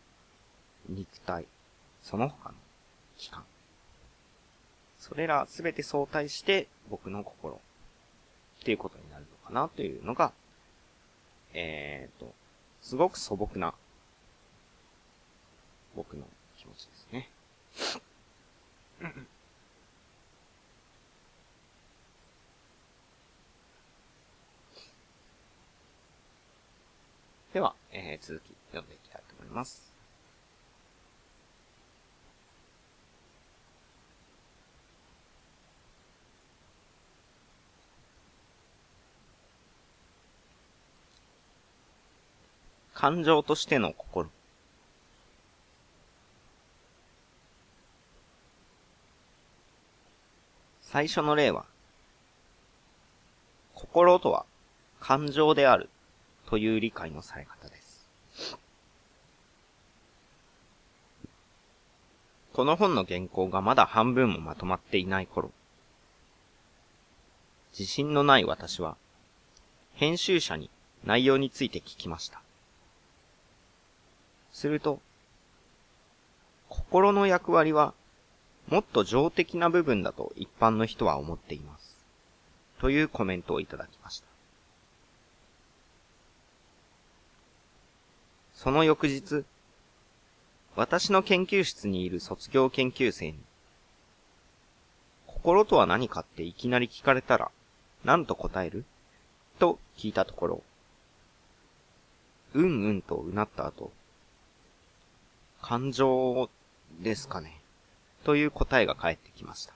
[0.89, 1.47] 肉体、
[2.03, 2.55] その他の
[3.17, 3.45] 器官。
[4.99, 10.33] それらすべて相対して僕の心っていうことになるのかなというのが、
[11.55, 12.35] えっ、ー、と、
[12.83, 13.75] すごく素朴な
[15.97, 16.25] 僕の
[16.59, 17.31] 気持ちですね。
[27.53, 29.00] では、えー、続き読んでいきたい
[29.51, 29.91] ます。
[43.01, 44.29] 感情としての心。
[50.83, 51.65] 最初の例は、
[53.75, 54.45] 心とは
[54.99, 55.89] 感情である
[56.45, 57.80] という理解のされ方です。
[62.61, 65.51] この本の原稿がまだ半分もまとまっていない頃、
[67.73, 68.99] 自信のない私は、
[69.95, 70.69] 編集者に
[71.03, 72.43] 内容について聞きました。
[74.53, 75.01] すると、
[76.69, 77.95] 心の役割は
[78.69, 82.05] もっと情的な部分だと一般の人は思っています。
[82.79, 84.27] というコメントをいただきました。
[88.53, 89.47] その翌日、
[90.77, 93.39] 私の研究室にいる卒業研究生に、
[95.27, 97.51] 心とは何かっていきなり聞かれたら、
[98.05, 98.85] 何と答える？
[99.59, 100.63] と聞いたところ、
[102.55, 103.93] うんうんとうなった後、
[105.61, 106.49] 感情
[107.01, 107.61] ですかね？
[108.25, 109.75] という答えが返ってきました。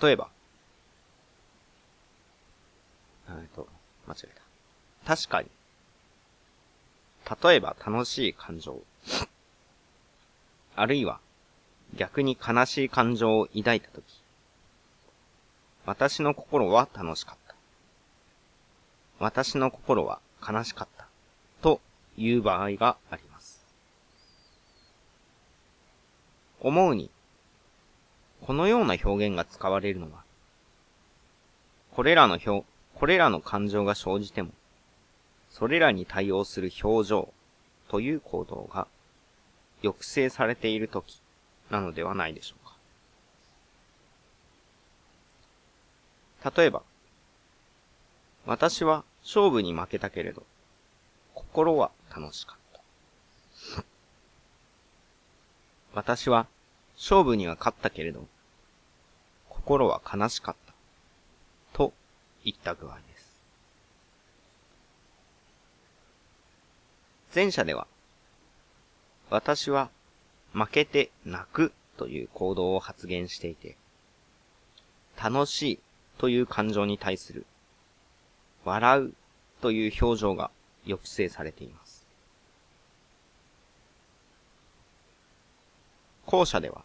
[0.00, 0.28] 例えば、
[3.28, 3.68] えっと、
[4.08, 4.28] 間違え
[5.04, 5.14] た。
[5.14, 5.48] 確かに。
[7.42, 8.82] 例えば楽しい感情。
[10.76, 11.20] あるいは、
[11.96, 14.04] 逆に悲しい感情を抱いたとき。
[15.86, 17.54] 私の心は楽しかった。
[19.18, 21.06] 私の心は悲しかった。
[21.62, 21.80] と
[22.16, 23.64] いう場合があります。
[26.60, 27.10] 思うに、
[28.40, 30.24] このような表現が使われるのは、
[31.92, 34.50] これらの表、これらの感情が生じても、
[35.54, 37.32] それらに対応する表情
[37.88, 38.88] という行動が
[39.82, 41.22] 抑制されているとき
[41.70, 42.56] なのではないでしょ
[46.42, 46.54] うか。
[46.56, 46.82] 例えば、
[48.44, 50.42] 私は勝負に負けたけれど、
[51.34, 53.84] 心は楽しかった。
[55.94, 56.48] 私は
[56.96, 58.26] 勝負には勝ったけれど、
[59.48, 60.74] 心は悲しかった。
[61.78, 61.92] と
[62.44, 63.13] 言った具合です。
[67.34, 67.88] 前者では、
[69.28, 69.90] 私は
[70.52, 73.76] 負けて泣くという行動を発言していて、
[75.20, 75.78] 楽しい
[76.18, 77.44] という感情に対する、
[78.64, 79.14] 笑う
[79.60, 80.52] という表情が
[80.84, 82.06] 抑制されています。
[86.26, 86.82] 後者では、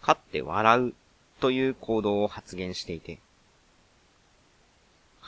[0.00, 0.94] 勝って笑う
[1.40, 3.18] という行動を発言していて、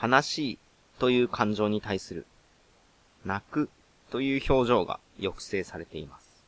[0.00, 0.58] 悲しい
[1.00, 2.24] という感情に対する、
[3.24, 3.68] 泣く
[4.10, 6.44] という表情が抑制されています。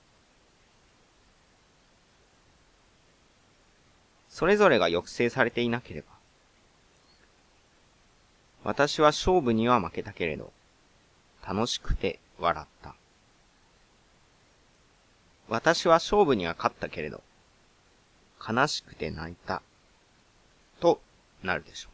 [4.29, 6.07] それぞれが抑制されていなければ、
[8.65, 10.53] 私は勝負には負けたけれど、
[11.47, 12.95] 楽しくて笑った。
[15.49, 17.23] 私は勝負には勝ったけれど、
[18.49, 19.63] 悲しくて泣いた、
[20.81, 21.01] と
[21.43, 21.92] なるでしょう。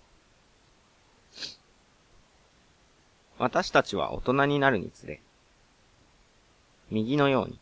[3.38, 5.20] 私たちは大人になるにつれ、
[6.90, 7.58] 右のように、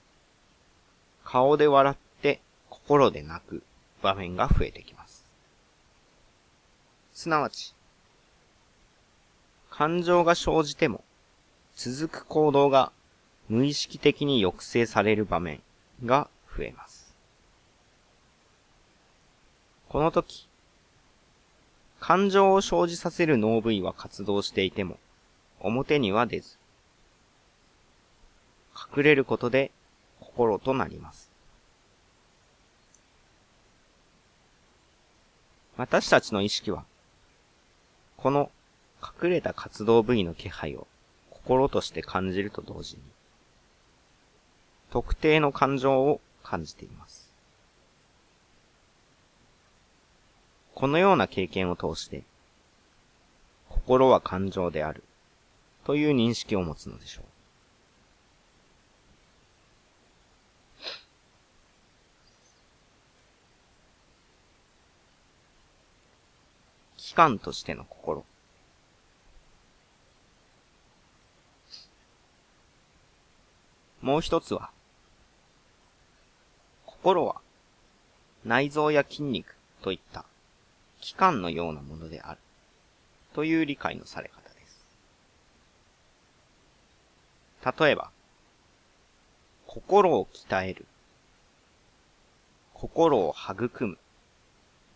[1.24, 3.62] 顔で笑って心で泣く
[4.03, 5.24] 場面が増えてきます。
[7.12, 7.74] すなわち、
[9.70, 11.05] 感情が生じても、
[11.74, 12.91] 続く行動が
[13.51, 15.61] 無意識的に抑制される場面
[16.05, 17.14] が増えます。
[19.91, 20.49] この時、
[22.01, 24.99] 感情を生じさせる脳部位は活動していても、
[25.61, 26.59] 表には出ず、
[28.97, 29.71] 隠れることで
[30.21, 31.31] 心となります。
[35.77, 36.85] 私たちの意識は、
[38.17, 38.51] この
[39.03, 40.87] 隠れた活動部位の気配を
[41.31, 43.03] 心として感じると同時に、
[44.91, 47.33] 特定の感情を感じています。
[50.75, 52.23] このような経験を通して、
[53.69, 55.03] 心は感情である、
[55.87, 57.24] という認識を持つのでしょう。
[66.97, 68.24] 機関としての心。
[74.03, 74.70] もう一つは、
[76.84, 77.41] 心は
[78.45, 80.24] 内臓や筋肉といった
[81.01, 82.41] 器官のようなものである
[83.34, 84.84] という理解のされ方です。
[87.79, 88.11] 例えば、
[89.67, 90.87] 心を鍛える、
[92.75, 93.99] 心を育む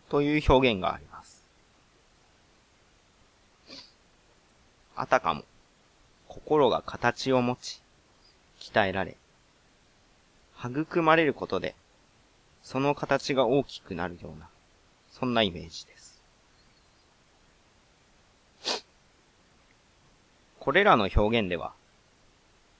[0.08, 1.42] という表現があります。
[4.94, 5.44] あたかも
[6.28, 7.82] 心が形を持ち、
[8.60, 9.16] 鍛えられ、
[10.62, 11.74] 育まれることで
[12.62, 14.48] その形が大きくなるような、
[15.10, 16.22] そんなイメージです。
[20.58, 21.72] これらの表現では、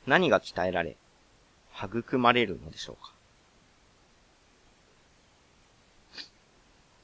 [0.07, 0.96] 何が鍛えられ、
[1.76, 3.12] 育まれるのでしょうか？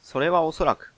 [0.02, 0.92] それはおそらく、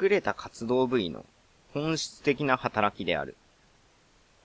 [0.00, 1.24] 隠れた活動部位の
[1.72, 3.36] 本質的な働きである、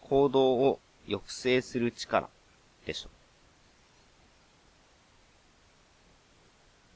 [0.01, 2.29] 行動を抑制する力
[2.85, 3.09] でしょ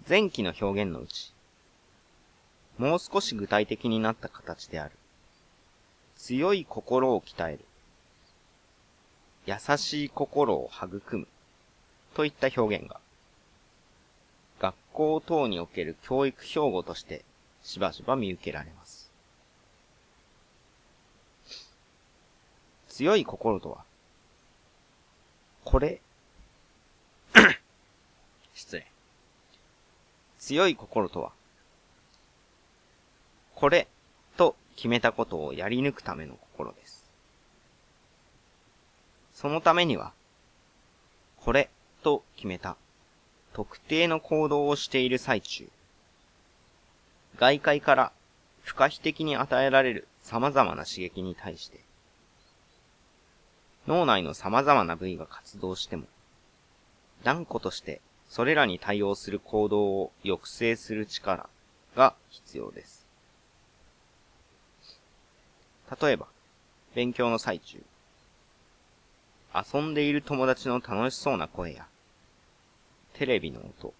[0.06, 0.10] う。
[0.10, 1.34] 前期の表現のうち、
[2.78, 4.92] もう少し具体的になった形である。
[6.16, 7.66] 強い心を鍛える。
[9.48, 11.28] 優しい心を育む。
[12.16, 13.00] といった表現が、
[14.60, 17.24] 学校等における教育標語として
[17.64, 19.10] しばしば見受けられます。
[22.90, 23.86] 強い心とは、
[25.64, 26.02] これ、
[28.54, 28.88] 失礼。
[30.40, 31.32] 強い心とは、
[33.56, 33.88] これ
[34.36, 36.97] と決めたことをやり抜くための心です。
[39.40, 40.14] そのためには、
[41.42, 41.70] これ
[42.02, 42.76] と決めた
[43.54, 45.70] 特定の行動をしている最中、
[47.38, 48.12] 外界から
[48.64, 51.82] 不可避的に与えられる様々な刺激に対して、
[53.86, 56.08] 脳内の様々な部位が活動しても、
[57.24, 61.48] 断固としてそれらに対応する行動を抑制する力
[61.96, 63.06] が必要です。
[66.02, 66.26] 例えば、
[66.96, 67.84] 勉強の最中、
[69.54, 71.88] 遊んでいる友達の楽しそうな声や、
[73.14, 73.94] テレビの音、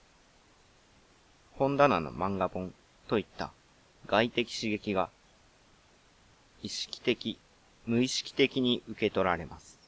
[1.54, 2.74] 本棚の漫画本
[3.08, 3.52] といった
[4.06, 5.10] 外的刺激が
[6.62, 7.40] 意識的、
[7.86, 9.80] 無意識的に受け取られます。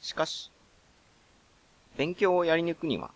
[0.00, 0.50] しかし、
[1.96, 3.10] 勉強をやり抜くには、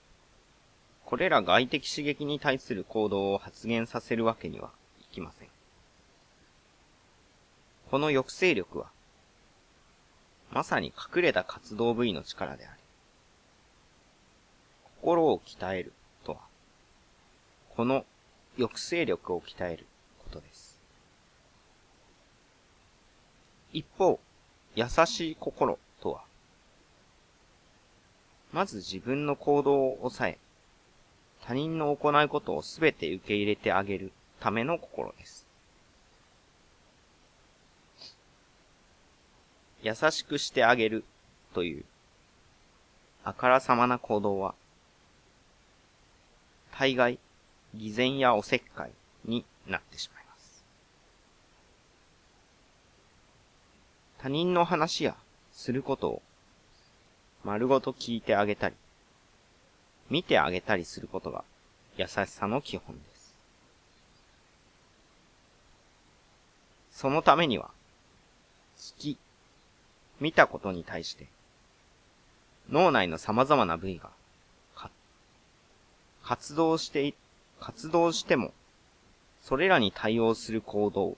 [1.05, 4.71] これら外的刺激に対する行動を発現させるわけには
[5.01, 5.49] いきません。
[7.91, 8.87] この抑制力は、
[10.53, 12.81] まさに隠れた活動部位の力であり、
[15.01, 15.93] 心を鍛える
[16.25, 16.39] とは、
[17.77, 18.05] この
[18.57, 19.87] 抑制力を鍛える
[20.19, 20.81] ことです。
[23.73, 24.19] 一方、
[24.75, 26.23] 優しい心とは、
[28.53, 30.39] まず自分の行動を抑え、
[31.43, 35.40] 他人の行うことをすべて受け入れてあげるための心です。
[39.83, 41.05] 優しくしてあげる
[41.55, 41.85] という、
[43.25, 44.55] あからさまな行動は、
[46.79, 47.19] 大概、
[47.75, 48.91] 偽善やおせっかい
[49.25, 50.65] になってしまいます。
[54.19, 55.17] 他人の話や
[55.53, 56.23] することを
[57.45, 58.75] 丸ごと聞いてあげたり、
[60.11, 61.45] 見てあげたりすることが
[61.97, 63.35] 優しさの基本です。
[66.93, 67.71] そのためには、
[68.77, 69.19] 聞き、
[70.21, 71.27] 見たことに対して、
[72.71, 74.11] 脳内の様々な部位が、
[76.23, 77.15] 活動して、
[77.59, 78.53] 活動しても、
[79.43, 81.17] それらに対応する行動、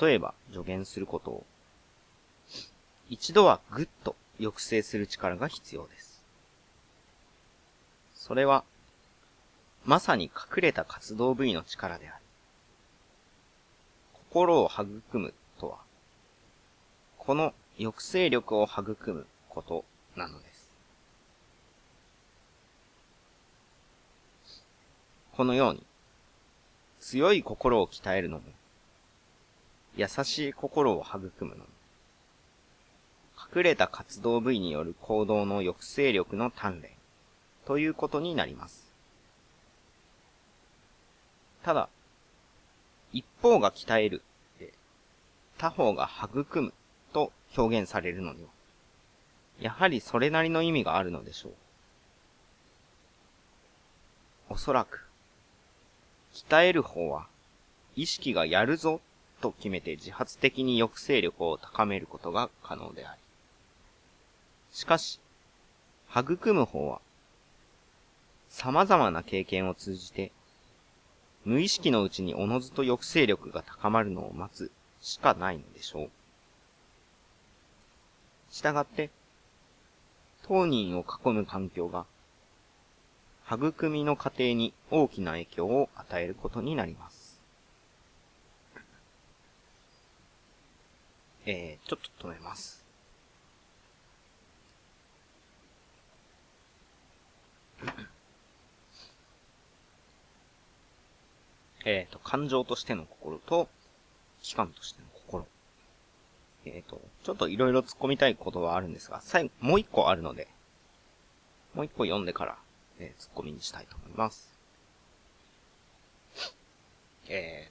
[0.00, 1.46] 例えば助言することを、
[3.08, 6.24] 一度はぐっと抑制する力が必要です。
[8.14, 8.64] それは、
[9.84, 12.16] まさに隠れた活動部位の力である。
[14.32, 15.78] 心を育むとは、
[17.18, 19.84] この抑制力を育むこと
[20.16, 20.70] なのです。
[25.32, 25.82] このように、
[27.00, 28.44] 強い心を鍛えるのも、
[29.96, 31.64] 優しい心を育むのも、
[33.54, 36.90] 隠れた活動部位による行動の抑制力の鍛錬
[37.66, 38.90] ということになります。
[41.62, 41.90] ただ、
[43.12, 44.22] 一方が鍛える、
[45.58, 46.72] 他方が育む
[47.16, 48.50] と表現されるのには、
[49.58, 51.52] やはりそれなりの意味があるのでしょう。
[54.50, 55.00] おそらく、
[56.34, 57.26] 鍛える方は、
[57.94, 59.00] 意識がやるぞ
[59.40, 63.20] と決めて自発的に抑制力を高めることが可能であり、
[64.70, 65.18] しかし、
[66.14, 67.00] 育む方は、
[68.50, 70.32] 様々な経験を通じて、
[71.46, 76.10] 無意識のうちにおのずと抑制力が高まるのを待つしかないのでしょう。
[78.56, 79.10] したがって、
[80.46, 82.06] 当人を囲む環境が、
[83.46, 87.38] 育みの過程に大きな影響を与えることになります。
[91.44, 92.82] えー、ちょっと止めます。
[101.84, 103.68] えっ、ー、と、感情としての心と、
[104.40, 105.15] 機関としての心。
[106.66, 110.48] えっ、ー、と、ちょっといろいろ突っ込みたいことはあるんですが、最後、もう一個あるので、
[111.74, 112.58] もう一個読んでから、
[112.98, 114.52] えー、突っ込みにしたいと思います。
[117.28, 117.70] え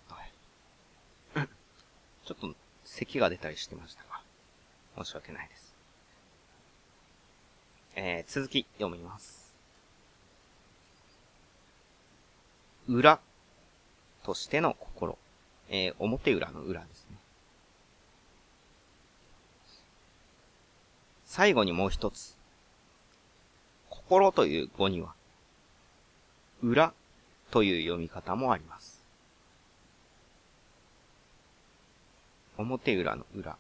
[1.33, 1.47] ーと、
[2.25, 4.21] ちょっと咳が出たりしてましたが、
[5.03, 5.75] 申し訳ないです。
[7.95, 9.53] えー、続き読みます。
[12.87, 13.19] 裏
[14.23, 15.17] としての心。
[15.69, 17.17] えー、表裏の裏ですね。
[21.36, 22.38] 最後にもう一つ。
[23.89, 25.13] 心という語には、
[26.63, 26.93] 裏
[27.51, 29.03] という読み方もあります。
[32.57, 33.57] 表裏の裏。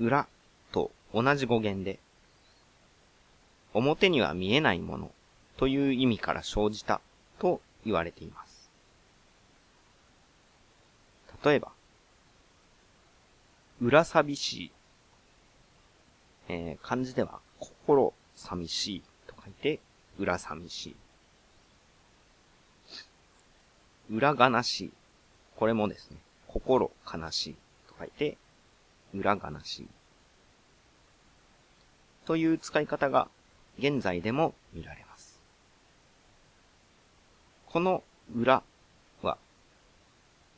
[0.00, 0.26] 裏
[0.72, 1.98] と同じ語源で、
[3.74, 5.10] 表には見えないもの
[5.58, 7.02] という意味から生じた
[7.38, 8.70] と言われています。
[11.44, 11.70] 例えば、
[13.78, 14.70] 裏寂しい。
[16.48, 19.80] えー、漢字では、心寂しいと書いて、
[20.18, 20.96] 裏寂しい。
[24.10, 24.92] 裏悲しい。
[25.56, 27.56] これもですね、心悲しい
[27.88, 28.38] と書いて、
[29.14, 29.88] 裏悲しい。
[32.24, 33.28] という使い方が
[33.78, 35.40] 現在でも見られます。
[37.66, 38.02] この
[38.34, 38.62] 裏
[39.22, 39.38] は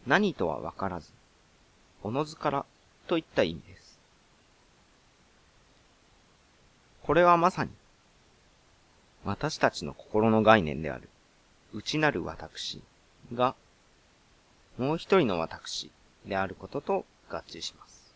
[0.07, 1.12] 何とはわからず、
[2.03, 2.66] おのずから
[3.07, 3.80] といった意味です。
[7.11, 7.71] これはまさに、
[9.25, 11.09] 私たちの心の概念である、
[11.73, 12.81] 内なる私
[13.35, 13.57] が、
[14.79, 15.91] もう一人の私
[16.25, 18.15] であることと合致します。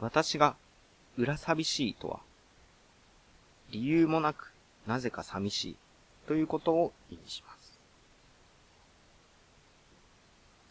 [0.00, 0.56] 私が
[1.18, 2.20] 裏寂しいとは、
[3.72, 4.54] 理由もなく
[4.86, 5.76] なぜか寂しい
[6.26, 7.78] ということを意味します。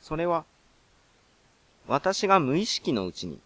[0.01, 0.43] それは、
[1.87, 3.39] 私が無意識のうちに、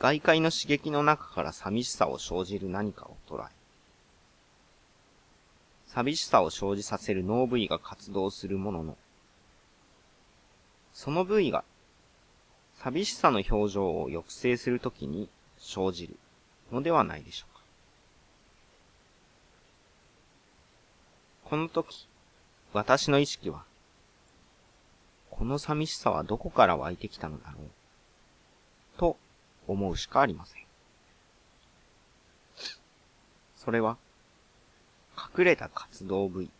[0.00, 3.50] 外界の刺激の中から寂しさを生じる何かを捉え、
[5.88, 8.96] 寂しさを生じさせる脳部位が活動するものの、
[10.94, 11.64] その部位が、
[12.82, 15.28] 寂しさの表情を抑制するときに
[15.58, 16.16] 生じる
[16.72, 17.62] のではないでしょうか。
[21.44, 22.08] この時、
[22.72, 23.64] 私の意識は、
[25.28, 27.79] この寂しさはどこから湧いてきたのだろう。
[29.70, 30.62] 思うしかありません。
[33.56, 33.96] それは、
[35.36, 36.50] 隠れた活動部位、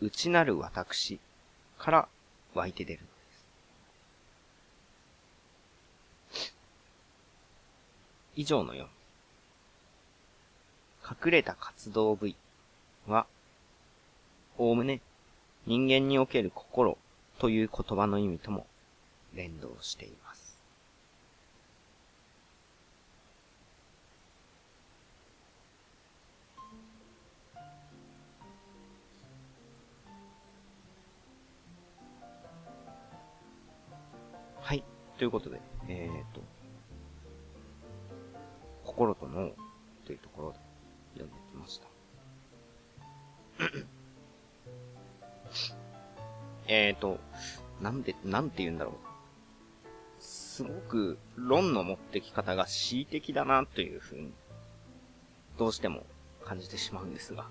[0.00, 1.18] 内なる私
[1.78, 2.08] から
[2.54, 3.06] 湧いて出るの
[6.32, 6.54] です。
[8.36, 8.92] 以上のように、
[11.24, 12.36] 隠れた活動部位
[13.08, 13.26] は、
[14.56, 15.00] おおむね
[15.66, 16.96] 人間における心
[17.38, 18.66] という言葉の意味とも
[19.34, 20.29] 連動しています。
[35.20, 36.40] ということで、えっ、ー、と、
[38.86, 39.50] 心と脳
[40.06, 40.58] というところで
[41.20, 41.86] 読んできました。
[46.68, 47.18] えっと、
[47.82, 48.94] なんで、なんて言うんだろう。
[50.22, 54.32] すごく論の持ってき方が恣意的だなというふうに、
[55.58, 56.06] どうしても
[56.46, 57.46] 感じてしまうんですが。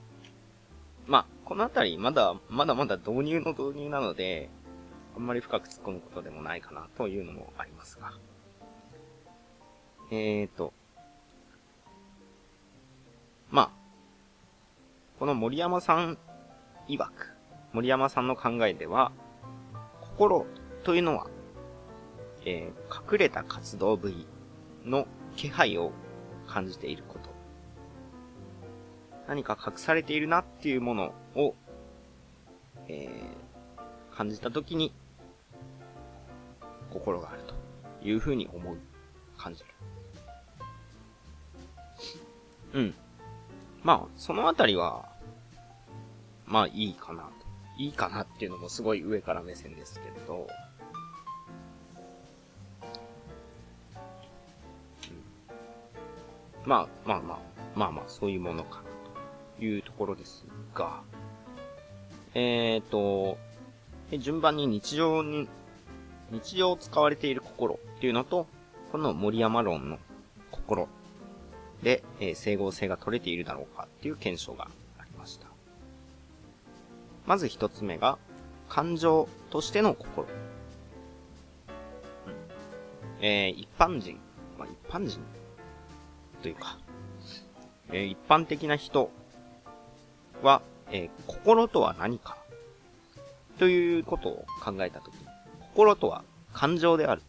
[1.05, 4.49] まあ、このあたり、まだ、まだまだ導入の導入なので、
[5.15, 8.13] あんまり深く突っ込むことでもないかなというのもありますが。
[10.11, 10.73] えーと、
[13.51, 13.69] まあ、
[15.19, 16.17] この森山さん
[16.87, 17.35] 曰く、
[17.73, 19.11] 森山さんの考えでは、
[20.01, 20.47] 心
[20.83, 21.27] というのは、
[22.45, 24.25] えー、隠れた活動部位
[24.85, 25.91] の気配を
[26.47, 27.29] 感じていること。
[29.27, 31.53] 何か隠されているなっていうものを、
[32.87, 34.91] えー、感じたときに、
[36.91, 37.53] 心があると
[38.07, 38.77] いうふうに思う、
[39.37, 39.65] 感じる。
[42.73, 42.93] うん。
[43.83, 45.05] まあ、そのあたりは、
[46.45, 47.29] まあいいかな。
[47.77, 50.47] いいかなっていうのもすごい上から目線ですけれど、
[56.65, 57.39] うん、まあ、まあまあ、
[57.75, 58.83] まあまあ、そういうものかな
[59.57, 61.01] というところですが、
[62.33, 63.37] えっ、ー、と、
[64.17, 65.47] 順番に日常に、
[66.31, 68.47] 日常使われている心っていうのと、
[68.91, 69.99] この森山論の
[70.51, 70.87] 心
[71.83, 74.67] で、えー、整合性が取れているだろうかっていう検証が
[74.99, 75.47] ありました。
[77.25, 78.17] まず一つ目が、
[78.67, 80.27] 感情としての心。
[83.17, 84.19] うん、えー、一般人、
[84.57, 85.19] まあ、一般人
[86.41, 86.77] というか、
[87.91, 89.09] えー、一般的な人
[90.43, 90.61] は、
[90.91, 92.37] えー、心とは何か
[93.57, 95.28] ということを考えたときに、
[95.71, 97.21] 心とは感情である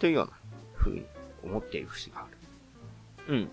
[0.00, 0.32] というような
[0.76, 1.06] 風に
[1.42, 2.26] 思っている節があ
[3.28, 3.34] る。
[3.34, 3.50] うん。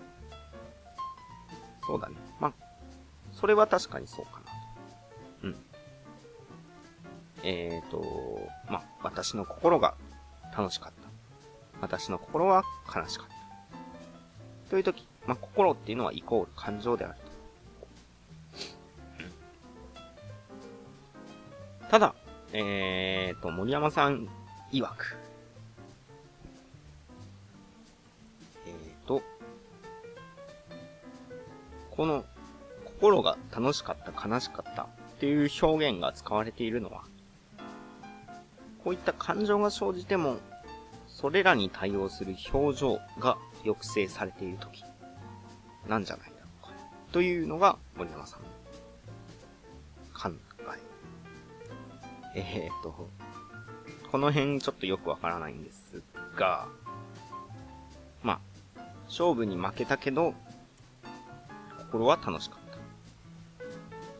[1.86, 2.16] そうだね。
[2.40, 2.52] まあ、
[3.32, 4.42] それは確かにそうかなと。
[5.44, 5.56] うん。
[7.42, 9.94] えっ、ー、と、まあ、私の心が
[10.56, 11.02] 楽しかった。
[11.80, 12.62] 私の心は
[12.94, 13.34] 悲しかった。
[14.70, 17.20] というとき、まあ、心っていうのはイコール感情であると。
[21.90, 22.14] ただ、
[22.52, 24.28] えっ、ー、と、森山さん
[24.72, 25.16] 曰く、
[28.66, 29.22] えーと
[31.90, 32.24] この
[32.84, 34.86] 心が楽しかった、悲しかったっ
[35.18, 37.04] ていう表現が使われているのは、
[38.84, 40.36] こういった感情が生じても、
[41.06, 44.84] それらに対応する表情が抑制されているとき、
[45.88, 46.72] なんじゃないだろうか。
[47.12, 48.40] というのが森山さん
[52.34, 52.68] え。
[52.70, 53.08] ー、っと、
[54.10, 56.02] この辺ちょっとよくわからないんです
[56.36, 56.68] が、
[58.22, 58.40] ま
[58.76, 60.34] あ、勝負に負けたけど、
[61.78, 62.78] 心は楽しかった。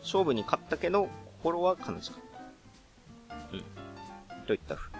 [0.01, 1.09] 勝負に勝ったけど、
[1.43, 2.21] 心は悲しかっ
[3.29, 3.37] た。
[4.37, 4.47] うん。
[4.47, 4.93] といったふう。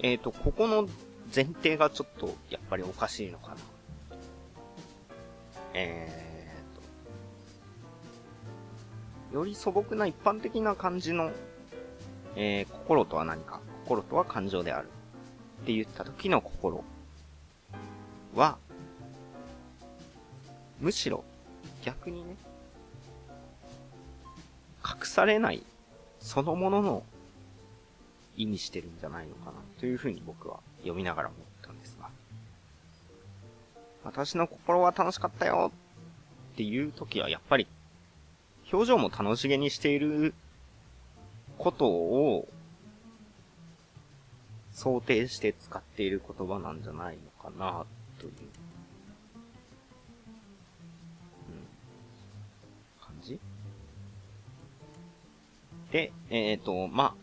[0.00, 0.88] えっ、ー、と、ここの
[1.34, 3.56] 前提がちょっと、やっぱりおかしいのかな。
[5.74, 6.29] えー
[9.32, 11.30] より素朴な一般的な感じの、
[12.36, 14.88] えー、心とは何か、心とは感情である。
[15.62, 16.82] って言った時の心
[18.34, 18.56] は、
[20.80, 21.24] むしろ、
[21.84, 22.36] 逆にね、
[24.84, 25.62] 隠されない
[26.18, 27.02] そのものの
[28.36, 32.08] 意味してるんじゃないのかなというふうに僕は読みながら思ったんですが。
[34.04, 35.70] 私の心は楽しかったよ
[36.52, 37.66] っていう時はやっぱり
[38.72, 40.34] 表情も楽しげにしている
[41.58, 42.48] ことを
[44.72, 47.84] 想定して使っている言葉なんじゃないのかな
[48.18, 48.32] という
[53.00, 53.38] 感じ？
[55.90, 57.14] で、えっ、ー、と、まあ、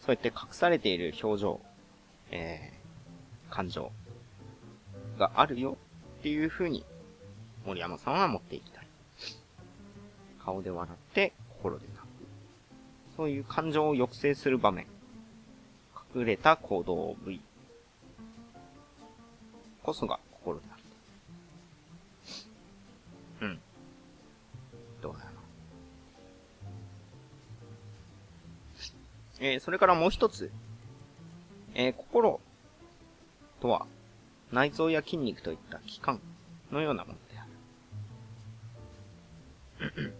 [0.00, 1.60] そうやって隠されている表情、
[2.32, 3.92] えー、感情
[5.18, 5.76] があるよ
[6.18, 6.84] っていう風に
[7.64, 8.75] 森山さんは持っていきたい。
[10.46, 12.06] 顔で笑って心で泣く。
[13.16, 14.86] そういう感情を抑制する場面。
[16.14, 17.40] 隠れた行動部位。
[19.82, 20.82] こそが心である。
[23.48, 23.58] うん。
[25.02, 25.40] どうだろうな。
[29.40, 30.52] えー、それからもう一つ。
[31.74, 32.40] えー、心
[33.60, 33.86] とは、
[34.52, 36.20] 内臓や筋肉といった器官
[36.70, 37.46] のようなものであ
[39.96, 40.14] る。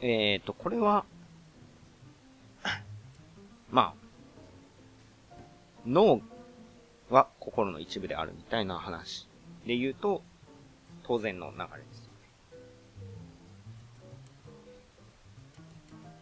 [0.00, 1.04] えっと、これは、
[3.70, 5.36] まあ、
[5.86, 6.22] 脳
[7.10, 9.28] は心の一部であるみたいな話
[9.66, 10.22] で言うと、
[11.02, 12.10] 当然の流れです。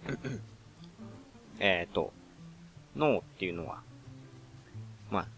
[1.61, 2.13] えっと、
[2.97, 3.83] 脳っていうのは、
[5.11, 5.29] まあ、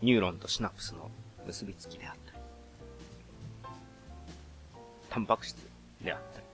[0.00, 1.10] ニューロンとシナプスの
[1.46, 2.38] 結びつきであったり、
[5.10, 5.56] タンパク質
[6.02, 6.46] であったり、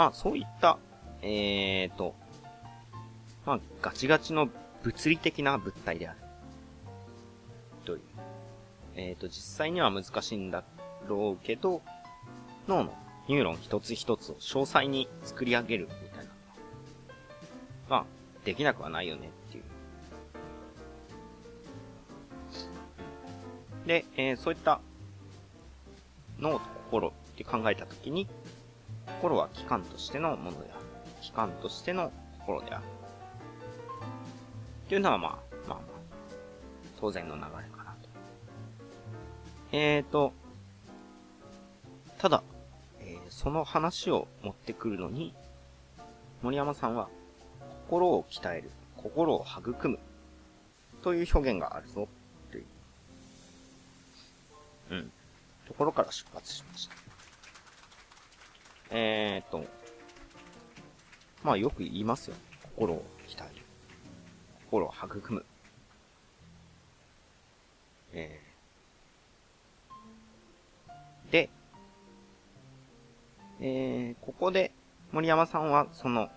[0.00, 0.78] まあ、そういった、
[1.20, 2.14] えーと、
[3.44, 4.48] まあ、ガチガチの
[4.82, 6.18] 物理的な物体である。
[7.84, 8.00] という。
[8.94, 10.64] えっ、ー、と、実際には難しいんだ
[11.06, 11.82] ろうけど、
[12.66, 12.94] 脳の
[13.28, 16.30] ニューロン一つ一つを詳細に作り上げるみたいな。
[17.90, 18.04] まあ、
[18.46, 19.64] できなくはないよねっていう。
[23.86, 24.80] で、えー、そういった
[26.38, 28.26] 脳と心って考えたときに、
[29.16, 30.80] 心は器官としてのものである。
[31.22, 32.84] 器官としての心である。
[34.86, 35.30] っていうのはまあ、
[35.68, 35.80] まあまあ、
[37.00, 38.08] 当然の流れかなと。
[39.72, 40.32] えーと、
[42.18, 42.42] ただ、
[42.98, 45.34] えー、その話を持ってくるのに、
[46.42, 47.08] 森山さんは、
[47.86, 49.98] 心を鍛える、心を育む、
[51.02, 52.08] という表現があるぞ、
[52.50, 52.64] という、
[54.90, 55.12] うん、
[55.66, 57.09] ところから出発しました。
[58.90, 59.64] えーと、
[61.44, 62.36] まあよく言いますよ。
[62.62, 63.62] 心を鍛える。
[64.66, 65.44] 心を育む。
[68.12, 71.50] えー、で、
[73.60, 74.72] えー、ここで
[75.12, 76.28] 森山さんはその、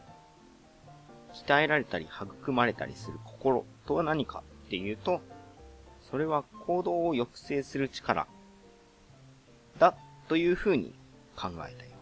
[1.33, 5.21] 鍛えられたり育まれたりする心とは何かっていうと、
[6.11, 8.27] それは行動を抑制する力
[9.79, 9.95] だ
[10.27, 10.93] というふうに
[11.35, 11.92] 考えたよ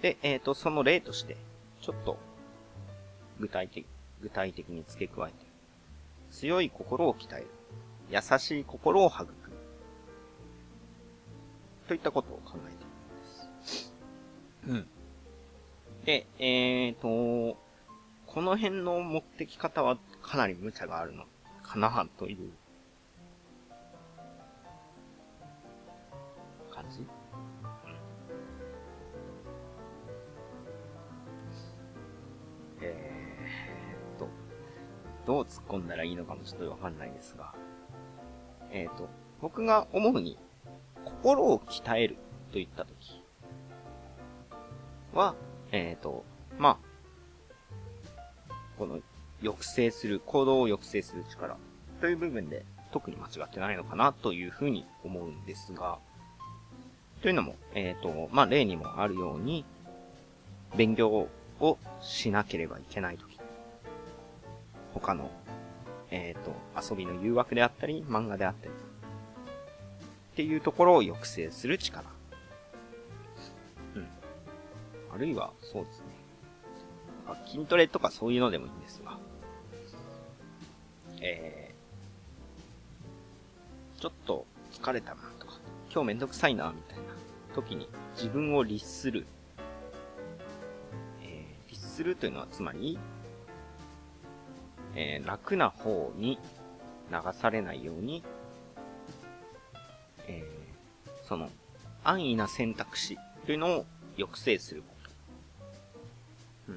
[0.00, 1.36] でえっ、ー、と、その例として、
[1.80, 2.18] ちょっと、
[3.40, 3.86] 具体的、
[4.20, 5.36] 具体的に付け加えて、
[6.30, 7.46] 強い心を鍛える。
[8.10, 9.32] 優しい心を育む。
[11.88, 13.94] といったことを考えているんです。
[14.68, 14.86] うん。
[16.04, 17.56] で、えーと、
[18.26, 21.24] この辺の持ってき方はかなり無茶があるの
[21.62, 22.50] かなという
[35.26, 37.52] どう突っ込んだらいいのかもちょっとわかんないですが、
[38.70, 39.08] えっ、ー、と、
[39.40, 40.38] 僕が思うに、
[41.04, 42.16] 心を鍛える
[42.52, 43.22] といったとき
[45.12, 45.34] は、
[45.72, 46.24] えっ、ー、と、
[46.58, 49.00] まあ、この
[49.40, 51.56] 抑制する、行動を抑制する力
[52.00, 55.98] という部分で特に間違ってないのかなというふうに思うんですが、
[57.20, 59.64] というのも、えっ、ー、と、まあ、例にもあるように、
[60.76, 61.28] 勉強
[61.60, 63.35] をしなければいけないとき
[65.00, 65.30] 他の、
[66.10, 72.04] えっ、ー、と、遊びの誘惑であったり、漫画であったり、っていうところを抑制する力。
[73.94, 74.06] うん。
[75.14, 76.06] あるいは、そうですね。
[77.46, 79.18] 筋トレとかそういうのでもいいんですが、
[81.20, 85.58] えー、ちょっと疲れたなとか、
[85.92, 87.02] 今日めんどくさいな、みたいな
[87.54, 89.26] 時に自分を律する。
[91.22, 92.98] えー、律するというのはつまり、
[94.98, 96.38] えー、楽な方に
[97.12, 98.24] 流されないように、
[100.26, 101.50] えー、その、
[102.02, 103.86] 安易な選択肢というのを
[104.16, 104.88] 抑制するこ
[106.66, 106.72] と。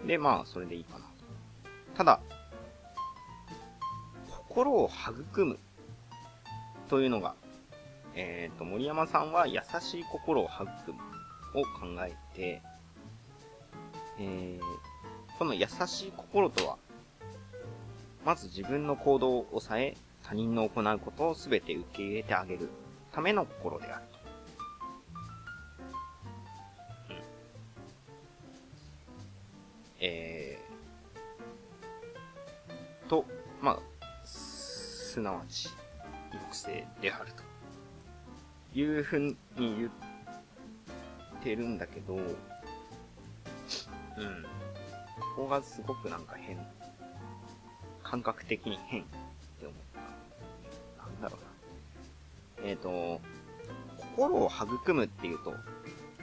[0.00, 0.06] うん。
[0.08, 1.04] で、まあ、それでいいかな。
[1.96, 2.20] ただ、
[4.28, 5.58] 心を育む
[6.88, 7.36] というのが、
[8.14, 10.98] えっ、ー、と、森山さんは優しい心を育む
[11.54, 12.60] を考えて、
[14.18, 16.76] えー、この優しい心とは
[18.28, 22.68] まず自分の行動を抑え、他人の行うことを全て受け入れてあげる
[23.10, 24.18] ための心であると。
[27.08, 27.16] うん。
[30.00, 33.24] えー、と、
[33.62, 35.70] まあ、すなわち、
[36.30, 37.42] 抑制であると。
[38.78, 39.90] いうふうに言っ
[41.42, 42.22] てるんだけど、うん。
[42.22, 42.30] こ
[45.34, 46.58] こがすごくなんか変。
[48.08, 49.04] 感覚的に変っ
[49.60, 49.74] て思っ
[50.96, 51.02] た。
[51.02, 51.36] なんだろ
[52.58, 52.68] うな。
[52.68, 53.20] えっ、ー、と、
[53.98, 55.52] 心を育むっていうと、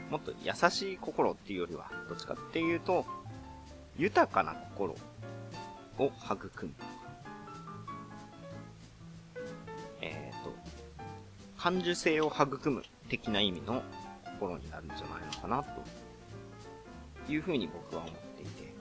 [0.10, 3.06] もっと優しい心っていうよりは、どっちかっていうと、
[3.98, 4.96] 豊かな心
[6.00, 6.74] を育む。
[10.02, 10.54] えっ、ー、と、
[11.56, 13.84] 感受性を育む的な意味の
[14.40, 18.74] 心になるんじゃないのかな、というふうに僕は思っていて。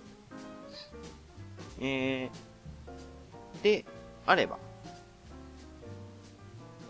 [1.81, 2.54] えー、
[3.65, 3.87] で、
[4.27, 4.59] あれば、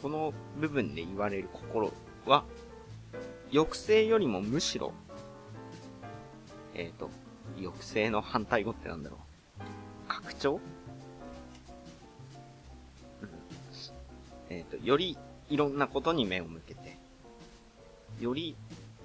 [0.02, 1.92] この部分で言われる心
[2.26, 2.42] は、
[3.52, 4.92] 抑制よりもむしろ、
[6.74, 7.10] えっ、ー、と、
[7.56, 9.20] 抑制の反対語ってなんだろう。
[10.08, 10.60] 拡張？
[13.22, 13.30] うん。
[14.50, 15.16] えっ、ー、と、より
[15.48, 16.98] いろんなことに目を向けて、
[18.18, 18.56] より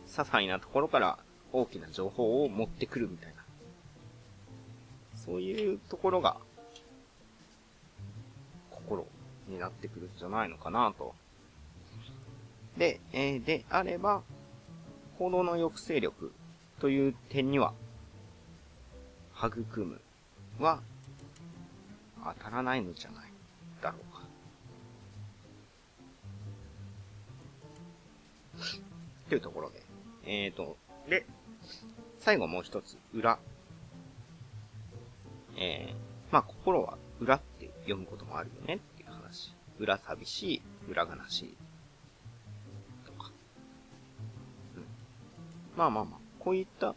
[0.07, 1.20] 些細なところから
[1.53, 3.43] 大きな情報を持ってくるみたいな。
[5.15, 6.38] そういうところが、
[8.89, 9.05] 心
[9.47, 11.13] になってくるんじゃないのかなと。
[12.77, 14.23] で、えー、であれば、
[15.19, 16.33] 行動の抑制力
[16.79, 17.73] という点には、
[19.37, 20.01] 育む
[20.59, 20.81] は
[22.23, 23.31] 当たらないのじゃない
[23.81, 24.23] だろうか。
[29.29, 29.83] というところで。
[30.25, 30.77] えーと、
[31.07, 31.25] で、
[32.19, 33.39] 最後もう一つ、裏。
[35.57, 37.48] えー、まあ、心は裏って
[37.89, 39.53] 読むこともあるよねっていう話。
[39.79, 41.57] 裏寂しい、裏悲しい。
[43.05, 43.31] とか。
[44.75, 44.83] うん。
[45.75, 46.95] まあまあまあ、こういった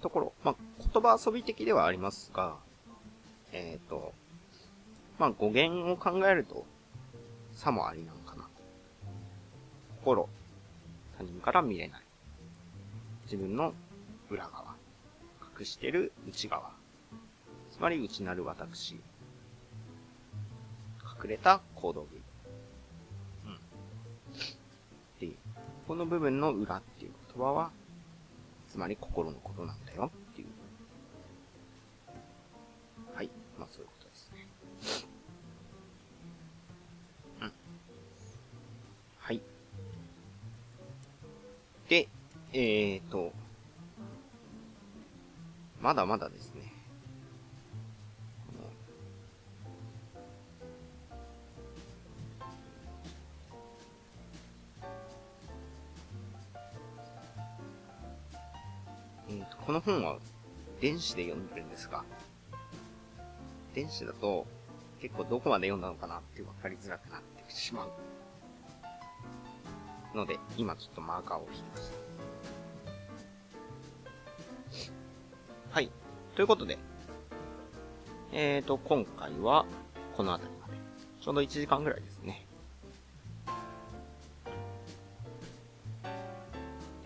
[0.00, 0.56] ところ、まあ、
[0.92, 2.56] 言葉遊び的ではありますが、
[3.52, 4.12] えっ、ー、と、
[5.18, 6.64] まあ、語源を考えると、
[7.52, 8.48] さもありなのかな。
[10.00, 10.28] 心、
[11.18, 12.00] 他人から見れない。
[13.24, 13.74] 自分の
[14.30, 14.74] 裏側、
[15.58, 16.72] 隠してる内側。
[17.70, 19.00] つまり内なる私。
[21.24, 22.20] 隠れた行動部。
[23.46, 23.54] うん。
[23.54, 23.56] っ
[25.18, 25.36] ていう。
[25.88, 27.70] この部分の裏っていう言葉は、
[28.68, 30.48] つまり心のことなんだよっていう。
[33.14, 33.30] はい。
[33.58, 35.08] まあそういうことですね。
[37.40, 37.52] うん。
[39.18, 39.40] はい。
[41.88, 42.08] で、
[42.52, 43.32] えーと、
[45.80, 46.53] まだまだです
[59.38, 59.48] ね。
[59.66, 60.18] この本は
[60.80, 62.04] 電子で読んでるんですが、
[63.74, 64.46] 電子だと
[65.00, 67.90] 結構どこまで読んだのかなって分かりづらくなってしまう。
[70.16, 71.96] ので、今ちょっとマーカーを引きました。
[75.74, 75.90] はい。
[76.36, 76.78] ということで、
[78.32, 79.66] えーと、今回は
[80.16, 80.74] この辺りまで。
[81.20, 82.46] ちょうど1時間ぐらいですね。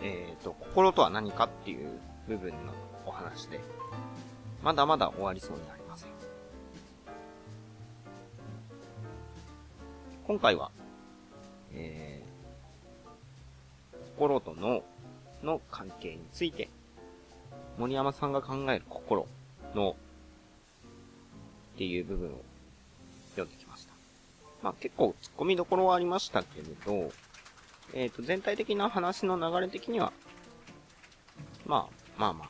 [0.00, 1.98] えーと、心とは何かっていう
[2.28, 2.56] 部分の
[3.06, 3.58] お話で、
[4.62, 6.10] まだまだ終わりそうにありません。
[10.26, 10.70] 今回は、
[11.72, 14.82] えー、心と脳
[15.42, 16.68] の関係について、
[17.78, 19.26] 森山さんが考える心、
[19.74, 19.94] 脳っ
[21.78, 22.32] ていう部分を
[23.30, 23.94] 読んできました。
[24.62, 27.10] まあ結構突っ込みどころはありましたけれど、
[27.94, 30.12] えっ、ー、と、全体的な話の流れ的には、
[31.64, 32.48] まあ、まあまあ、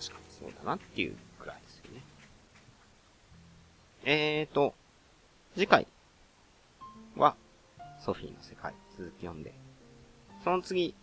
[0.00, 2.02] 確かにそうだなっていうくらいですよね。
[4.04, 4.74] えーと、
[5.54, 5.88] 次回
[7.16, 7.34] は、
[8.00, 9.52] ソフィーの世界、続き読んで、
[10.44, 10.94] その次、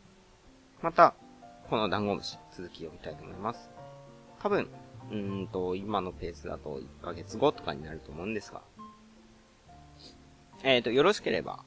[0.81, 1.13] また、
[1.69, 3.69] このダンゴムシ、続き読みたいと思います。
[4.41, 4.69] 多分、
[5.11, 8.61] うんと、今のペースだと1ヶ月後とかになると思うんですが、
[10.63, 11.59] えーと、よろしければ、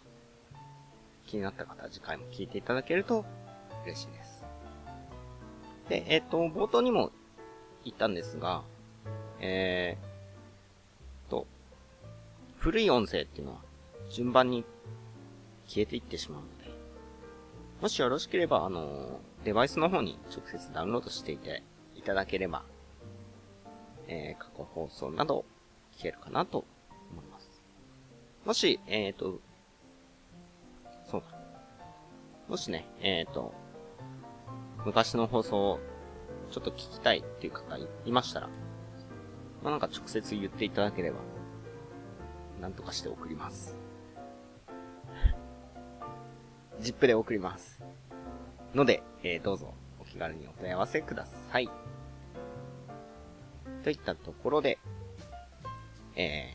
[1.27, 3.27] 気になった方は次回も聞いていただけると
[3.85, 4.28] 嬉しいです。
[5.89, 7.13] で、えっ、と、冒頭にも
[7.85, 8.63] 言ったんですが、
[9.41, 11.47] えー、と、
[12.59, 13.61] 古い音声っていうのは
[14.11, 14.65] 順番に
[15.67, 16.79] 消えていってしまうので、
[17.81, 21.63] もしよろしければ、あの、デバイスの方に直接ダウンロードしていて
[21.95, 22.65] いただければ、
[24.09, 25.45] えー、過去放送など
[25.97, 26.65] 聞けるかなと
[27.13, 27.63] 思います。
[28.45, 29.41] もし、えっ、ー、と、
[31.11, 31.39] そうだ。
[32.49, 33.55] もしね、えっ、ー、と、
[34.89, 35.81] 昔の放送を
[36.51, 38.47] ちょっと聞きたいっていう方いましたら、
[39.63, 41.19] まあ、なんか直接言っていただければ、
[42.59, 43.77] なんとかして送ります。
[46.81, 47.85] ジップで送ります。
[48.75, 51.69] ので、えー、どうぞお気気軽にお問い合わせください。
[53.85, 54.79] といったところで、
[56.17, 56.49] え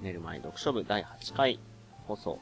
[0.00, 1.58] ー、寝る前読書部第8回
[2.06, 2.38] 放送、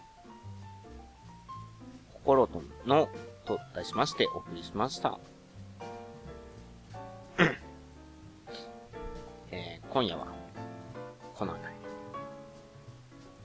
[2.25, 3.09] 心との
[3.45, 5.19] と題しましてお送りしました。
[9.51, 10.29] えー、今夜は、
[11.35, 11.81] この辺り、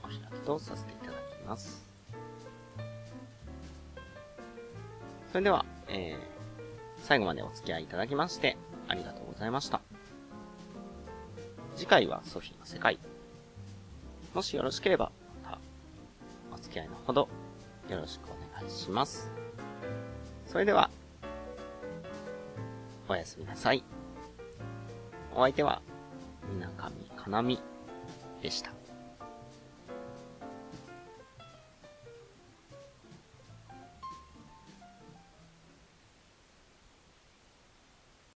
[0.04, 1.84] お開きとさせていただきます。
[5.32, 6.18] それでは、えー、
[7.02, 8.56] 最後までお付き合いいただきまして、
[8.86, 9.80] ありがとうございました。
[11.74, 13.00] 次回はソフィーの世界。
[14.34, 15.10] もしよろしければ、
[15.42, 15.58] また、
[16.54, 17.28] お付き合いのほど、
[17.88, 19.30] よろしくお願いしますします。
[20.46, 20.90] それでは、
[23.08, 23.84] おやすみなさい。
[25.34, 25.82] お相手は、
[26.52, 27.60] みなかみかなみ
[28.42, 28.77] でした。